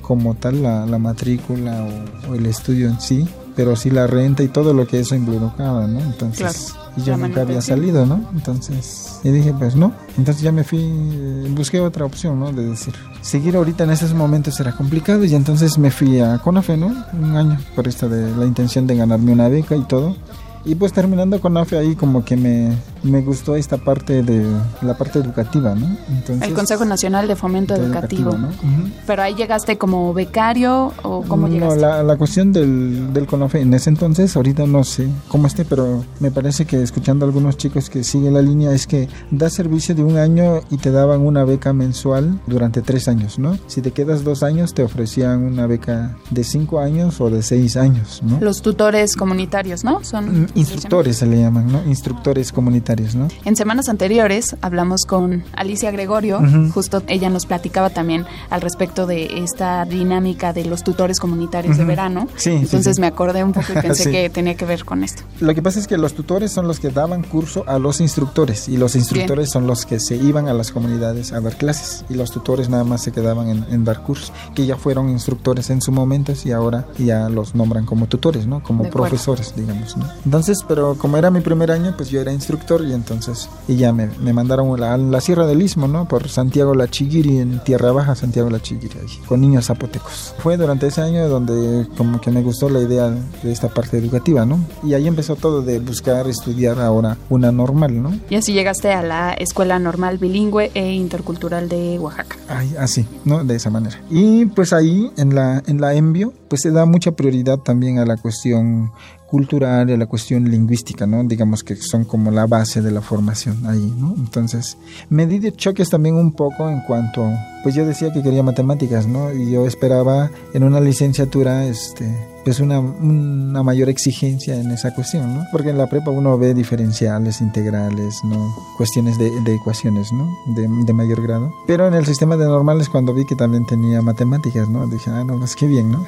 como 0.00 0.34
tal 0.34 0.62
la, 0.62 0.86
la 0.86 0.98
matrícula 0.98 1.84
o, 2.26 2.30
o, 2.30 2.34
el 2.34 2.46
estudio 2.46 2.88
en 2.88 3.00
sí, 3.00 3.26
pero 3.56 3.74
sí 3.74 3.90
la 3.90 4.06
renta 4.06 4.42
y 4.42 4.48
todo 4.48 4.74
lo 4.74 4.86
que 4.86 5.00
eso 5.00 5.14
involucraba, 5.14 5.86
¿no? 5.86 6.00
Entonces, 6.00 6.72
claro. 6.72 6.83
Y 6.96 7.02
yo 7.02 7.16
nunca 7.16 7.42
había 7.42 7.60
salido, 7.60 8.06
¿no? 8.06 8.20
Entonces, 8.32 9.20
y 9.24 9.30
dije, 9.30 9.52
pues 9.58 9.76
no. 9.76 9.92
Entonces 10.16 10.42
ya 10.42 10.52
me 10.52 10.64
fui, 10.64 10.80
eh, 10.80 11.48
busqué 11.50 11.80
otra 11.80 12.04
opción, 12.04 12.38
¿no? 12.38 12.52
De 12.52 12.66
decir, 12.66 12.94
seguir 13.20 13.56
ahorita 13.56 13.84
en 13.84 13.90
esos 13.90 14.14
momentos 14.14 14.58
era 14.60 14.72
complicado 14.72 15.24
y 15.24 15.34
entonces 15.34 15.78
me 15.78 15.90
fui 15.90 16.20
a 16.20 16.38
CONAFE, 16.38 16.76
¿no? 16.76 16.94
Un 17.12 17.36
año 17.36 17.58
por 17.74 17.88
esta 17.88 18.08
de 18.08 18.34
la 18.36 18.46
intención 18.46 18.86
de 18.86 18.96
ganarme 18.96 19.32
una 19.32 19.48
beca 19.48 19.76
y 19.76 19.82
todo. 19.82 20.16
Y 20.64 20.76
pues 20.76 20.92
terminando 20.92 21.40
con 21.40 21.56
AFE 21.56 21.76
ahí 21.76 21.94
como 21.94 22.24
que 22.24 22.36
me, 22.36 22.72
me 23.04 23.20
gustó 23.22 23.54
esta 23.56 23.76
parte 23.78 24.22
de 24.22 24.44
la 24.82 24.96
parte 24.96 25.18
educativa, 25.18 25.74
¿no? 25.74 25.86
Entonces, 26.08 26.48
el 26.48 26.54
Consejo 26.54 26.84
Nacional 26.84 27.28
de 27.28 27.36
Fomento 27.36 27.74
de 27.74 27.84
Educativo. 27.84 28.30
educativo 28.32 28.52
¿no? 28.64 28.78
uh 28.78 28.84
-huh. 28.86 28.92
Pero 29.06 29.22
ahí 29.22 29.34
llegaste 29.34 29.78
como 29.78 30.12
becario 30.14 30.92
o 31.02 31.22
cómo 31.22 31.48
llegaste? 31.48 31.76
No, 31.76 31.80
la, 31.80 32.02
la 32.02 32.16
cuestión 32.16 32.52
del, 32.52 33.12
del 33.12 33.26
CONAFE 33.26 33.60
en 33.60 33.74
ese 33.74 33.90
entonces, 33.90 34.34
ahorita 34.36 34.66
no 34.66 34.84
sé 34.84 35.08
cómo 35.28 35.46
esté, 35.46 35.64
pero 35.64 36.04
me 36.20 36.30
parece 36.30 36.64
que 36.64 36.82
escuchando 36.82 37.24
a 37.24 37.28
algunos 37.28 37.56
chicos 37.56 37.90
que 37.90 38.02
siguen 38.04 38.34
la 38.34 38.42
línea 38.42 38.72
es 38.72 38.86
que 38.86 39.08
da 39.30 39.50
servicio 39.50 39.94
de 39.94 40.02
un 40.02 40.16
año 40.16 40.60
y 40.70 40.78
te 40.78 40.90
daban 40.90 41.20
una 41.20 41.44
beca 41.44 41.72
mensual 41.72 42.40
durante 42.46 42.82
tres 42.82 43.08
años, 43.08 43.38
¿no? 43.38 43.58
Si 43.66 43.80
te 43.82 43.90
quedas 43.92 44.24
dos 44.24 44.42
años 44.42 44.74
te 44.74 44.82
ofrecían 44.82 45.42
una 45.44 45.66
beca 45.66 46.16
de 46.30 46.44
cinco 46.44 46.80
años 46.80 47.20
o 47.20 47.30
de 47.30 47.42
seis 47.42 47.76
años, 47.76 48.20
¿no? 48.22 48.38
Los 48.40 48.62
tutores 48.62 49.16
comunitarios, 49.16 49.84
¿no? 49.84 50.02
Son 50.04 50.48
instructores 50.54 51.16
se 51.18 51.26
le 51.26 51.40
llaman, 51.40 51.70
¿no? 51.70 51.84
Instructores 51.86 52.52
comunitarios, 52.52 52.93
¿no? 53.14 53.28
En 53.44 53.56
semanas 53.56 53.88
anteriores 53.88 54.56
hablamos 54.60 55.04
con 55.04 55.44
Alicia 55.54 55.90
Gregorio, 55.90 56.38
uh 56.38 56.42
-huh. 56.42 56.72
justo 56.72 57.02
ella 57.06 57.28
nos 57.30 57.46
platicaba 57.46 57.90
también 57.90 58.24
al 58.50 58.60
respecto 58.60 59.06
de 59.06 59.42
esta 59.42 59.84
dinámica 59.84 60.52
de 60.52 60.64
los 60.64 60.82
tutores 60.82 61.18
comunitarios 61.18 61.74
uh 61.74 61.78
-huh. 61.78 61.82
de 61.82 61.84
verano. 61.84 62.28
Sí, 62.36 62.50
Entonces 62.50 62.84
sí, 62.84 62.94
sí. 62.94 63.00
me 63.00 63.06
acordé 63.06 63.44
un 63.44 63.52
poco 63.52 63.72
y 63.72 63.82
pensé 63.82 64.10
que 64.10 64.30
tenía 64.30 64.54
que 64.54 64.64
ver 64.64 64.84
con 64.84 65.04
esto. 65.04 65.22
Lo 65.40 65.54
que 65.54 65.62
pasa 65.62 65.78
es 65.78 65.86
que 65.86 65.98
los 65.98 66.14
tutores 66.14 66.52
son 66.52 66.66
los 66.66 66.80
que 66.80 66.90
daban 66.90 67.22
curso 67.22 67.64
a 67.66 67.78
los 67.78 68.00
instructores 68.00 68.68
y 68.68 68.76
los 68.76 68.96
instructores 68.96 69.46
Bien. 69.46 69.52
son 69.52 69.66
los 69.66 69.84
que 69.84 70.00
se 70.00 70.16
iban 70.16 70.48
a 70.48 70.54
las 70.54 70.70
comunidades 70.70 71.32
a 71.32 71.40
dar 71.40 71.56
clases 71.56 72.04
y 72.08 72.14
los 72.14 72.30
tutores 72.30 72.68
nada 72.68 72.84
más 72.84 73.02
se 73.02 73.12
quedaban 73.12 73.48
en, 73.48 73.66
en 73.70 73.84
dar 73.84 74.02
cursos, 74.02 74.32
que 74.54 74.64
ya 74.66 74.76
fueron 74.76 75.10
instructores 75.10 75.70
en 75.70 75.80
su 75.80 75.92
momento 75.92 76.14
y 76.44 76.52
ahora 76.52 76.86
ya 76.98 77.28
los 77.28 77.54
nombran 77.54 77.84
como 77.84 78.06
tutores, 78.06 78.46
¿no? 78.46 78.62
Como 78.62 78.84
profesores, 78.88 79.54
digamos, 79.56 79.96
¿no? 79.96 80.08
Entonces, 80.24 80.58
pero 80.66 80.96
como 80.96 81.16
era 81.16 81.30
mi 81.30 81.40
primer 81.40 81.70
año, 81.70 81.94
pues 81.96 82.08
yo 82.08 82.20
era 82.20 82.32
instructor 82.32 82.83
y 82.90 82.92
entonces 82.92 83.48
y 83.68 83.76
ya 83.76 83.92
me, 83.92 84.08
me 84.20 84.32
mandaron 84.32 84.74
a 84.74 84.76
la, 84.76 84.96
la, 84.96 85.20
Sierra 85.20 85.46
del 85.46 85.62
Istmo, 85.62 85.88
¿no? 85.88 86.06
Por 86.06 86.28
Santiago 86.28 86.74
La 86.74 86.88
Chiguiri, 86.88 87.38
en 87.38 87.62
Tierra 87.64 87.92
Baja, 87.92 88.14
Santiago 88.14 88.50
La 88.50 88.60
Chiguiri, 88.60 88.98
ahí, 88.98 89.26
con 89.26 89.40
niños 89.40 89.66
zapotecos. 89.66 90.34
Fue 90.38 90.56
durante 90.56 90.86
ese 90.86 91.00
año 91.00 91.28
donde 91.28 91.86
como 91.96 92.20
que 92.20 92.30
me 92.30 92.42
gustó 92.42 92.68
la 92.68 92.80
idea 92.80 93.10
de 93.10 93.52
esta 93.52 93.68
parte 93.68 93.98
educativa, 93.98 94.44
¿no? 94.44 94.58
Y 94.82 94.94
ahí 94.94 95.06
empezó 95.06 95.36
todo 95.36 95.62
de 95.62 95.78
buscar 95.78 96.26
estudiar 96.28 96.80
ahora 96.80 97.16
una 97.30 97.52
normal, 97.52 98.02
¿no? 98.02 98.12
Y 98.30 98.36
así 98.36 98.52
llegaste 98.52 98.92
a 98.92 99.02
la 99.02 99.32
Escuela 99.32 99.78
Normal 99.78 100.18
Bilingüe 100.18 100.70
e 100.74 100.92
Intercultural 100.92 101.68
de 101.68 101.98
Oaxaca. 101.98 102.36
Ay, 102.48 102.74
así, 102.78 103.06
¿no? 103.24 103.44
De 103.44 103.56
esa 103.56 103.70
manera. 103.70 104.00
Y 104.10 104.46
pues 104.46 104.72
ahí 104.72 105.10
en 105.16 105.34
la, 105.34 105.62
en 105.66 105.80
la 105.80 105.94
ENVIO, 105.94 106.32
pues 106.48 106.62
se 106.62 106.70
da 106.70 106.84
mucha 106.84 107.12
prioridad 107.12 107.58
también 107.58 107.98
a 107.98 108.06
la 108.06 108.16
cuestión 108.16 108.92
cultural 109.34 109.90
y 109.90 109.94
a 109.94 109.96
la 109.96 110.06
cuestión 110.06 110.48
lingüística, 110.48 111.08
¿no? 111.08 111.24
Digamos 111.24 111.64
que 111.64 111.74
son 111.74 112.04
como 112.04 112.30
la 112.30 112.46
base 112.46 112.80
de 112.80 112.92
la 112.92 113.00
formación 113.00 113.66
ahí, 113.66 113.92
¿no? 113.98 114.14
Entonces, 114.16 114.78
me 115.10 115.26
di 115.26 115.40
de 115.40 115.50
choques 115.50 115.90
también 115.90 116.14
un 116.14 116.30
poco 116.30 116.70
en 116.70 116.82
cuanto, 116.82 117.28
pues 117.64 117.74
yo 117.74 117.84
decía 117.84 118.12
que 118.12 118.22
quería 118.22 118.44
matemáticas, 118.44 119.08
¿no? 119.08 119.32
Y 119.32 119.50
yo 119.50 119.66
esperaba 119.66 120.30
en 120.52 120.62
una 120.62 120.78
licenciatura, 120.78 121.64
este, 121.66 122.06
pues 122.44 122.60
una, 122.60 122.78
una 122.78 123.62
mayor 123.62 123.88
exigencia 123.88 124.54
en 124.56 124.70
esa 124.70 124.94
cuestión, 124.94 125.34
¿no? 125.34 125.44
Porque 125.50 125.70
en 125.70 125.78
la 125.78 125.86
prepa 125.86 126.10
uno 126.10 126.36
ve 126.38 126.54
diferenciales, 126.54 127.40
integrales, 127.40 128.22
¿no? 128.24 128.54
Cuestiones 128.76 129.18
de, 129.18 129.30
de 129.40 129.54
ecuaciones, 129.54 130.12
¿no? 130.12 130.36
De, 130.54 130.68
de, 130.84 130.92
mayor 130.92 131.22
grado. 131.22 131.52
Pero 131.66 131.88
en 131.88 131.94
el 131.94 132.06
sistema 132.06 132.36
de 132.36 132.44
normales, 132.44 132.88
cuando 132.88 133.14
vi 133.14 133.24
que 133.24 133.34
también 133.34 133.66
tenía 133.66 134.02
matemáticas, 134.02 134.68
¿no? 134.68 134.86
Dije, 134.86 135.10
ah, 135.10 135.24
no, 135.24 135.38
más 135.38 135.56
que 135.56 135.66
bien, 135.66 135.90
¿no? 135.90 136.04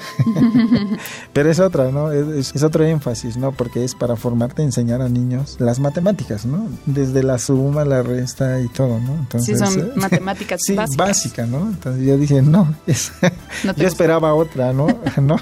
Pero 1.33 1.51
es 1.51 1.59
otra, 1.59 1.91
¿no? 1.91 2.13
Es, 2.13 2.55
es, 2.55 2.63
otro 2.63 2.85
énfasis, 2.85 3.37
¿no? 3.37 3.53
Porque 3.53 3.85
es 3.85 3.95
para 3.95 4.17
formarte, 4.17 4.63
enseñar 4.63 5.01
a 5.01 5.09
niños 5.09 5.57
las 5.59 5.81
matemáticas, 5.81 6.45
¿no? 6.45 6.69
Desde 6.85 7.23
la 7.23 7.39
suma, 7.39 7.85
la 7.85 8.03
resta 8.03 8.61
y 8.61 8.69
todo, 8.69 9.01
¿no? 9.01 9.15
Entonces, 9.15 9.59
sí, 9.59 9.79
son 9.79 9.93
matemáticas 9.97 10.61
sí, 10.63 10.75
básicas. 10.75 10.97
básica, 10.97 11.47
¿no? 11.47 11.69
Entonces 11.69 12.05
yo 12.05 12.19
dije, 12.19 12.43
no, 12.43 12.75
es, 12.87 13.13
no 13.65 13.73
yo 13.77 13.87
esperaba 13.87 14.35
otra, 14.35 14.73
¿no? 14.73 14.87
¿no? 15.21 15.37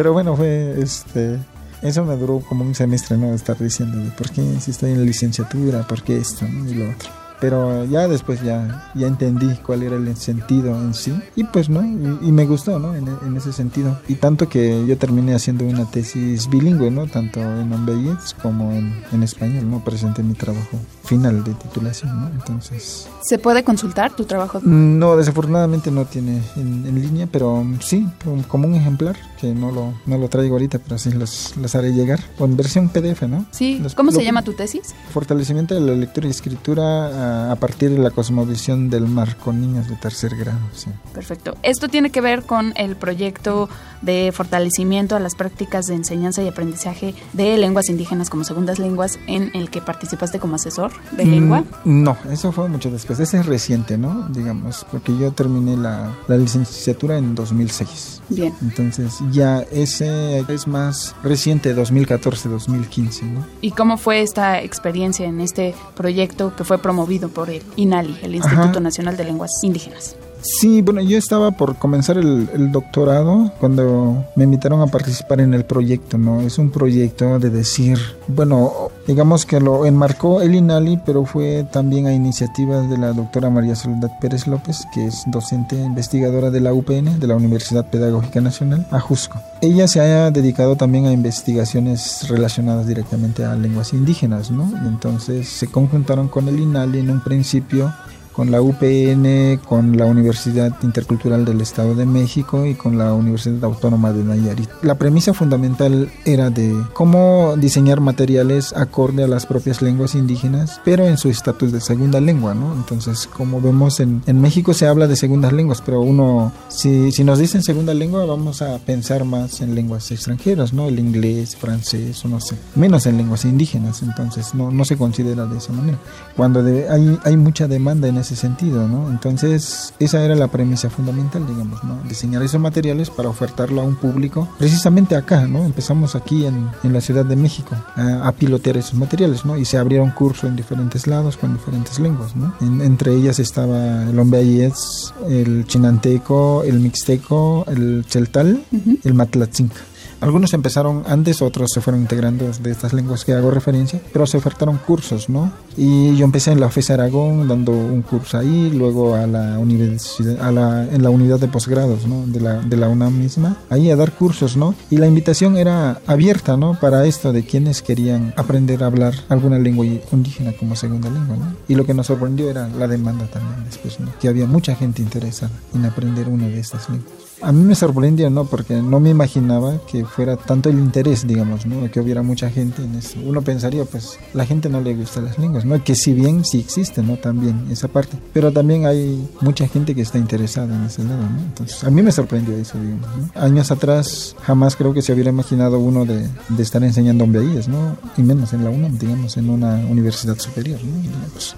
Pero 0.00 0.14
bueno, 0.14 0.34
fue 0.34 0.80
este. 0.80 1.38
Eso 1.82 2.06
me 2.06 2.16
duró 2.16 2.40
como 2.40 2.64
un 2.64 2.74
semestre, 2.74 3.18
¿no? 3.18 3.34
Estar 3.34 3.58
diciendo, 3.58 3.98
¿por 4.16 4.30
qué 4.30 4.58
si 4.58 4.70
estoy 4.70 4.92
en 4.92 5.00
la 5.00 5.04
licenciatura? 5.04 5.86
¿Por 5.86 6.02
qué 6.02 6.16
esto? 6.16 6.46
Y 6.46 6.72
lo 6.72 6.88
otro 6.90 7.19
pero 7.40 7.84
ya 7.84 8.06
después 8.08 8.42
ya, 8.42 8.90
ya 8.94 9.06
entendí 9.06 9.54
cuál 9.66 9.82
era 9.82 9.96
el 9.96 10.16
sentido 10.16 10.76
en 10.76 10.94
sí. 10.94 11.14
Y 11.36 11.44
pues 11.44 11.68
no 11.68 11.84
y, 11.84 12.28
y 12.28 12.32
me 12.32 12.46
gustó 12.46 12.78
no 12.78 12.94
en, 12.94 13.08
en, 13.26 13.36
ese 13.36 13.52
sentido. 13.52 13.98
Y 14.08 14.16
tanto 14.16 14.48
que 14.48 14.86
yo 14.86 14.98
terminé 14.98 15.34
haciendo 15.34 15.64
una 15.64 15.84
tesis 15.90 16.48
bilingüe 16.48 16.90
no 16.90 17.06
tanto 17.06 17.40
en 17.40 17.72
Ombeyets 17.72 18.34
como 18.34 18.72
en, 18.72 19.02
en, 19.12 19.22
español 19.22 19.70
no 19.70 19.82
presenté 19.82 20.22
mi 20.22 20.34
trabajo 20.34 20.78
final 21.04 21.44
de 21.44 21.54
titulación 21.54 22.20
no 22.20 22.28
entonces 22.28 23.08
se 23.22 23.38
puede 23.38 23.64
consultar 23.64 24.14
tu 24.14 24.24
trabajo 24.24 24.60
no 24.62 25.16
desafortunadamente 25.16 25.90
no 25.90 26.04
tiene 26.04 26.40
en, 26.56 26.86
en 26.86 27.00
línea 27.00 27.28
pero 27.30 27.64
sí 27.80 28.06
como 28.48 28.68
un 28.68 28.74
ejemplar 28.74 29.16
que 29.40 29.54
no 29.54 29.70
lo 29.70 29.94
no 30.06 30.18
lo 30.18 30.28
traigo 30.28 30.54
ahorita 30.54 30.78
pero 30.78 30.98
sí 30.98 31.10
los 31.12 31.74
haré 31.74 31.92
llegar. 31.92 32.20
O 32.38 32.44
en 32.44 32.56
versión 32.56 32.88
PDF 32.88 33.22
no 33.22 33.46
sí 33.50 33.78
los, 33.78 33.94
cómo 33.94 34.10
lo, 34.10 34.18
se 34.18 34.24
llama 34.24 34.42
tu 34.42 34.52
tesis 34.52 34.94
fortalecimiento 35.12 35.74
de 35.74 35.80
la 35.80 35.92
lectura 35.92 36.26
y 36.26 36.30
escritura 36.30 37.29
a 37.30 37.56
partir 37.56 37.90
de 37.90 37.98
la 37.98 38.10
cosmovisión 38.10 38.90
del 38.90 39.06
mar 39.06 39.36
con 39.36 39.60
niños 39.60 39.88
de 39.88 39.96
tercer 39.96 40.36
grado. 40.36 40.58
Sí. 40.74 40.90
Perfecto. 41.12 41.56
Esto 41.62 41.88
tiene 41.88 42.10
que 42.10 42.20
ver 42.20 42.44
con 42.44 42.72
el 42.76 42.96
proyecto 42.96 43.68
de 44.02 44.32
fortalecimiento 44.32 45.16
a 45.16 45.20
las 45.20 45.34
prácticas 45.34 45.86
de 45.86 45.94
enseñanza 45.94 46.42
y 46.42 46.48
aprendizaje 46.48 47.14
de 47.32 47.58
lenguas 47.58 47.88
indígenas 47.88 48.30
como 48.30 48.44
segundas 48.44 48.78
lenguas 48.78 49.18
en 49.26 49.50
el 49.54 49.70
que 49.70 49.80
participaste 49.80 50.38
como 50.38 50.56
asesor 50.56 50.92
de 51.12 51.24
mm, 51.24 51.30
lengua. 51.30 51.64
No, 51.84 52.16
eso 52.30 52.52
fue 52.52 52.68
mucho 52.68 52.90
después. 52.90 53.20
Ese 53.20 53.38
es 53.38 53.46
reciente, 53.46 53.98
¿no? 53.98 54.28
Digamos, 54.28 54.86
porque 54.90 55.16
yo 55.16 55.32
terminé 55.32 55.76
la, 55.76 56.16
la 56.28 56.36
licenciatura 56.36 57.18
en 57.18 57.34
2006. 57.34 58.19
Bien. 58.30 58.54
Entonces 58.62 59.18
ya 59.32 59.60
ese 59.72 60.44
es 60.48 60.66
más 60.66 61.14
reciente, 61.22 61.76
2014-2015, 61.76 63.22
¿no? 63.24 63.46
¿Y 63.60 63.72
cómo 63.72 63.96
fue 63.98 64.22
esta 64.22 64.62
experiencia 64.62 65.26
en 65.26 65.40
este 65.40 65.74
proyecto 65.94 66.54
que 66.56 66.64
fue 66.64 66.78
promovido 66.78 67.28
por 67.28 67.50
el 67.50 67.62
INALI, 67.76 68.18
el 68.22 68.34
Instituto 68.36 68.80
Nacional 68.80 69.16
de 69.16 69.24
Lenguas 69.24 69.50
Indígenas? 69.62 70.16
Sí, 70.42 70.80
bueno, 70.82 71.00
yo 71.02 71.18
estaba 71.18 71.50
por 71.50 71.76
comenzar 71.76 72.16
el, 72.16 72.72
doctorado 72.72 73.52
cuando 73.58 74.24
me 74.36 74.44
invitaron 74.44 74.80
a 74.80 74.86
participar 74.86 75.40
en 75.40 75.54
el 75.54 75.64
proyecto, 75.64 76.18
¿no? 76.18 76.40
Es 76.40 76.58
un 76.58 76.70
proyecto 76.70 77.38
de 77.38 77.50
decir, 77.50 77.98
bueno, 78.28 78.90
digamos 79.06 79.44
que 79.44 79.60
lo 79.60 79.84
enmarcó 79.86 80.40
el 80.40 80.54
INALI, 80.54 81.00
pero 81.04 81.24
fue 81.24 81.66
también 81.70 82.06
a 82.06 82.12
iniciativas 82.12 82.88
de 82.88 82.96
la 82.96 83.12
doctora 83.12 83.50
María 83.50 83.74
Soledad 83.74 84.10
Pérez 84.20 84.46
López, 84.46 84.86
que 84.94 85.06
es 85.06 85.24
docente 85.26 85.76
investigadora 85.76 86.50
de 86.50 86.60
la 86.60 86.72
UPN, 86.72 87.18
de 87.18 87.26
la 87.26 87.36
Universidad 87.36 87.90
Pedagógica 87.90 88.40
Nacional, 88.40 88.86
a 88.90 89.00
Jusco. 89.00 89.40
Ella 89.60 89.88
se 89.88 90.00
ha 90.00 90.30
dedicado 90.30 90.76
también 90.76 91.06
a 91.06 91.12
investigaciones 91.12 92.28
relacionadas 92.28 92.86
directamente 92.86 93.44
a 93.44 93.54
lenguas 93.56 93.92
indígenas, 93.92 94.50
¿no? 94.50 94.70
Entonces 94.86 95.48
se 95.48 95.66
conjuntaron 95.66 96.28
con 96.28 96.48
el 96.48 96.58
INALI 96.58 97.00
en 97.00 97.10
un 97.10 97.20
principio 97.20 97.92
con 98.32 98.50
la 98.50 98.62
UPN, 98.62 99.60
con 99.66 99.96
la 99.96 100.06
Universidad 100.06 100.76
Intercultural 100.82 101.44
del 101.44 101.60
Estado 101.60 101.94
de 101.94 102.06
México 102.06 102.64
y 102.64 102.74
con 102.74 102.98
la 102.98 103.12
Universidad 103.12 103.64
Autónoma 103.64 104.12
de 104.12 104.24
Nayarit. 104.24 104.70
La 104.82 104.96
premisa 104.96 105.34
fundamental 105.34 106.10
era 106.24 106.50
de 106.50 106.74
cómo 106.92 107.54
diseñar 107.56 108.00
materiales 108.00 108.72
acorde 108.74 109.24
a 109.24 109.28
las 109.28 109.46
propias 109.46 109.82
lenguas 109.82 110.14
indígenas, 110.14 110.80
pero 110.84 111.06
en 111.06 111.18
su 111.18 111.28
estatus 111.28 111.72
de 111.72 111.80
segunda 111.80 112.20
lengua, 112.20 112.54
¿no? 112.54 112.72
Entonces, 112.74 113.26
como 113.26 113.60
vemos 113.60 114.00
en, 114.00 114.22
en 114.26 114.40
México 114.40 114.74
se 114.74 114.86
habla 114.86 115.06
de 115.06 115.16
segundas 115.16 115.52
lenguas, 115.52 115.82
pero 115.84 116.00
uno, 116.00 116.52
si, 116.68 117.12
si 117.12 117.24
nos 117.24 117.38
dicen 117.38 117.62
segunda 117.62 117.94
lengua, 117.94 118.24
vamos 118.26 118.62
a 118.62 118.78
pensar 118.78 119.24
más 119.24 119.60
en 119.60 119.74
lenguas 119.74 120.10
extranjeras, 120.10 120.72
¿no? 120.72 120.88
El 120.88 120.98
inglés, 120.98 121.56
francés, 121.56 122.24
o 122.24 122.28
no 122.28 122.40
sé, 122.40 122.56
menos 122.74 123.06
en 123.06 123.16
lenguas 123.16 123.44
indígenas, 123.44 124.02
entonces 124.02 124.54
no, 124.54 124.70
no 124.70 124.84
se 124.84 124.96
considera 124.96 125.46
de 125.46 125.58
esa 125.58 125.72
manera. 125.72 125.98
Cuando 126.36 126.60
hay, 126.60 127.18
hay 127.24 127.36
mucha 127.36 127.68
demanda 127.68 128.08
en 128.08 128.18
ese 128.18 128.29
sentido, 128.36 128.88
¿no? 128.88 129.10
Entonces, 129.10 129.94
esa 129.98 130.24
era 130.24 130.34
la 130.34 130.48
premisa 130.48 130.90
fundamental, 130.90 131.46
digamos, 131.46 131.82
¿no? 131.84 132.00
Diseñar 132.08 132.42
esos 132.42 132.60
materiales 132.60 133.10
para 133.10 133.28
ofertarlo 133.28 133.80
a 133.80 133.84
un 133.84 133.96
público, 133.96 134.48
precisamente 134.58 135.16
acá, 135.16 135.46
¿no? 135.46 135.64
Empezamos 135.64 136.14
aquí 136.14 136.46
en, 136.46 136.70
en 136.82 136.92
la 136.92 137.00
Ciudad 137.00 137.24
de 137.24 137.36
México 137.36 137.76
a, 137.96 138.32
pilotear 138.32 138.76
esos 138.78 138.94
materiales, 138.94 139.44
¿no? 139.44 139.56
Y 139.56 139.64
se 139.64 139.76
abrieron 139.76 140.10
cursos 140.10 140.44
en 140.44 140.56
diferentes 140.56 141.06
lados 141.06 141.36
con 141.36 141.52
diferentes 141.52 141.98
lenguas, 141.98 142.34
¿no? 142.36 142.54
entre 142.60 143.14
ellas 143.14 143.38
estaba 143.38 144.04
el 144.04 144.18
Ombeayetz, 144.18 145.12
el 145.28 145.66
chinanteco, 145.66 146.62
el 146.64 146.80
mixteco, 146.80 147.64
el 147.68 148.04
cheltal, 148.08 148.62
el 149.04 149.14
matlatzinca. 149.14 149.80
Algunos 150.20 150.52
empezaron 150.52 151.02
antes, 151.06 151.40
otros 151.40 151.70
se 151.72 151.80
fueron 151.80 152.02
integrando 152.02 152.50
de 152.60 152.70
estas 152.70 152.92
lenguas 152.92 153.24
que 153.24 153.32
hago 153.32 153.50
referencia, 153.50 154.00
pero 154.12 154.26
se 154.26 154.36
ofertaron 154.36 154.78
cursos, 154.78 155.30
¿no? 155.30 155.50
Y 155.76 156.14
yo 156.16 156.24
empecé 156.26 156.52
en 156.52 156.60
la 156.60 156.68
FES 156.68 156.90
Aragón 156.90 157.48
dando 157.48 157.72
un 157.72 158.02
curso 158.02 158.38
ahí, 158.38 158.70
luego 158.70 159.14
a 159.14 159.26
la 159.26 159.58
universidad, 159.58 160.40
a 160.40 160.52
la, 160.52 160.84
en 160.84 161.02
la 161.02 161.10
unidad 161.10 161.40
de 161.40 161.48
posgrados, 161.48 162.06
¿no? 162.06 162.26
De 162.26 162.40
la, 162.40 162.60
de 162.60 162.76
la 162.76 162.88
UNAM 162.88 163.18
misma, 163.18 163.56
ahí 163.70 163.90
a 163.90 163.96
dar 163.96 164.12
cursos, 164.12 164.56
¿no? 164.58 164.74
Y 164.90 164.98
la 164.98 165.06
invitación 165.06 165.56
era 165.56 166.00
abierta, 166.06 166.56
¿no? 166.56 166.78
Para 166.78 167.06
esto 167.06 167.32
de 167.32 167.44
quienes 167.44 167.80
querían 167.80 168.34
aprender 168.36 168.82
a 168.82 168.86
hablar 168.86 169.14
alguna 169.30 169.58
lengua 169.58 169.86
indígena 170.12 170.52
como 170.52 170.76
segunda 170.76 171.08
lengua, 171.08 171.36
¿no? 171.36 171.54
Y 171.66 171.76
lo 171.76 171.86
que 171.86 171.94
nos 171.94 172.08
sorprendió 172.08 172.50
era 172.50 172.68
la 172.68 172.86
demanda 172.86 173.26
también 173.26 173.64
después, 173.64 173.98
¿no? 174.00 174.10
Que 174.20 174.28
había 174.28 174.46
mucha 174.46 174.74
gente 174.74 175.00
interesada 175.00 175.52
en 175.74 175.86
aprender 175.86 176.28
una 176.28 176.46
de 176.46 176.60
estas 176.60 176.90
lenguas 176.90 177.29
a 177.42 177.52
mí 177.52 177.62
me 177.64 177.74
sorprendió, 177.74 178.28
¿no? 178.30 178.44
Porque 178.44 178.74
no 178.74 179.00
me 179.00 179.10
imaginaba 179.10 179.80
que 179.86 180.04
fuera 180.04 180.36
tanto 180.36 180.68
el 180.68 180.78
interés, 180.78 181.26
digamos, 181.26 181.66
¿no? 181.66 181.90
Que 181.90 182.00
hubiera 182.00 182.22
mucha 182.22 182.50
gente 182.50 182.82
en 182.82 182.94
eso. 182.96 183.18
Uno 183.24 183.42
pensaría, 183.42 183.84
pues, 183.84 184.18
la 184.34 184.44
gente 184.44 184.68
no 184.68 184.80
le 184.80 184.94
gusta 184.94 185.20
las 185.20 185.38
lenguas, 185.38 185.64
¿no? 185.64 185.82
Que 185.82 185.94
si 185.94 186.12
bien 186.12 186.44
sí 186.44 186.60
existe, 186.60 187.02
¿no? 187.02 187.16
También 187.16 187.66
esa 187.70 187.88
parte. 187.88 188.16
Pero 188.32 188.52
también 188.52 188.86
hay 188.86 189.28
mucha 189.40 189.66
gente 189.68 189.94
que 189.94 190.02
está 190.02 190.18
interesada 190.18 190.74
en 190.74 190.84
ese 190.84 191.02
lado, 191.04 191.22
¿no? 191.22 191.40
Entonces, 191.40 191.82
a 191.84 191.90
mí 191.90 192.02
me 192.02 192.12
sorprendió 192.12 192.56
eso, 192.56 192.78
digamos, 192.78 193.08
¿no? 193.16 193.40
Años 193.40 193.70
atrás, 193.70 194.36
jamás 194.42 194.76
creo 194.76 194.92
que 194.92 195.02
se 195.02 195.12
hubiera 195.12 195.30
imaginado 195.30 195.78
uno 195.78 196.04
de, 196.04 196.28
de 196.48 196.62
estar 196.62 196.82
enseñando 196.82 197.24
hombeíes, 197.24 197.68
¿no? 197.68 197.96
Y 198.16 198.22
menos 198.22 198.52
en 198.52 198.64
la 198.64 198.70
UNAM, 198.70 198.98
digamos, 198.98 199.36
en 199.36 199.50
una 199.50 199.76
universidad 199.86 200.38
superior, 200.38 200.80
¿no? 200.82 201.00
Pues, 201.32 201.54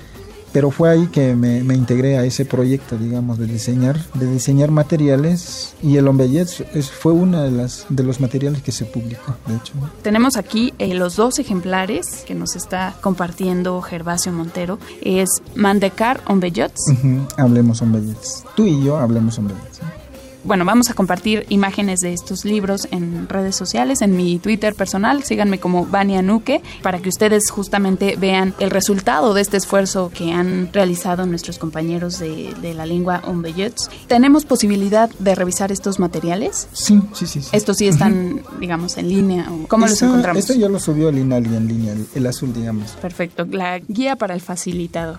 pero 0.52 0.70
fue 0.70 0.90
ahí 0.90 1.06
que 1.06 1.34
me, 1.34 1.58
integré 1.74 2.18
a 2.18 2.24
ese 2.24 2.44
proyecto, 2.44 2.96
digamos, 2.96 3.38
de 3.38 3.46
diseñar, 3.46 3.98
de 4.14 4.26
diseñar 4.26 4.70
materiales 4.70 5.74
y 5.82 5.96
el 5.96 6.08
Ombellet 6.08 6.46
fue 6.82 7.12
uno 7.12 7.42
de, 7.42 7.50
las, 7.50 7.86
de 7.88 8.02
los 8.02 8.20
materiales 8.20 8.62
que 8.62 8.72
se 8.72 8.84
publicó, 8.84 9.34
de 9.46 9.56
hecho. 9.56 9.72
Tenemos 10.02 10.36
aquí 10.36 10.74
eh, 10.78 10.94
los 10.94 11.16
dos 11.16 11.38
ejemplares 11.38 12.24
que 12.26 12.34
nos 12.34 12.56
está 12.56 12.94
compartiendo 13.00 13.80
Gervasio 13.80 14.32
Montero, 14.32 14.78
es 15.00 15.28
Mandecar 15.54 16.20
Ombellets. 16.26 16.92
Hablemos 17.36 17.82
Ombellets. 17.82 18.44
Tú 18.54 18.66
y 18.66 18.84
yo 18.84 18.98
hablemos 18.98 19.38
Ombellets 19.38 19.80
bueno, 20.44 20.64
vamos 20.64 20.90
a 20.90 20.94
compartir 20.94 21.46
imágenes 21.48 22.00
de 22.00 22.12
estos 22.12 22.44
libros 22.44 22.88
en 22.90 23.28
redes 23.28 23.54
sociales, 23.54 24.02
en 24.02 24.16
mi 24.16 24.38
Twitter 24.38 24.74
personal, 24.74 25.22
síganme 25.22 25.60
como 25.60 25.86
Vania 25.86 26.22
Nuque, 26.22 26.62
para 26.82 26.98
que 26.98 27.08
ustedes 27.08 27.50
justamente 27.50 28.16
vean 28.16 28.54
el 28.58 28.70
resultado 28.70 29.34
de 29.34 29.40
este 29.40 29.56
esfuerzo 29.56 30.10
que 30.12 30.32
han 30.32 30.72
realizado 30.72 31.26
nuestros 31.26 31.58
compañeros 31.58 32.18
de, 32.18 32.72
la 32.74 32.86
lengua 32.86 33.22
Ombeyets. 33.26 33.90
¿Tenemos 34.06 34.46
posibilidad 34.46 35.10
de 35.18 35.34
revisar 35.34 35.70
estos 35.70 35.98
materiales? 35.98 36.68
Sí, 36.72 37.00
sí, 37.12 37.26
sí. 37.26 37.40
Estos 37.52 37.76
sí 37.76 37.86
están, 37.86 38.42
digamos, 38.60 38.96
en 38.96 39.08
línea. 39.08 39.46
¿Cómo 39.68 39.86
los 39.86 40.00
encontramos? 40.00 40.40
Esto 40.40 40.54
ya 40.54 40.68
lo 40.68 40.80
subió 40.80 41.10
el 41.10 41.18
INALI 41.18 41.54
en 41.54 41.68
línea, 41.68 41.94
el, 42.14 42.26
azul, 42.26 42.52
digamos. 42.54 42.92
Perfecto, 42.92 43.46
la 43.50 43.78
guía 43.78 44.16
para 44.16 44.34
el 44.34 44.40
facilitador. 44.40 45.18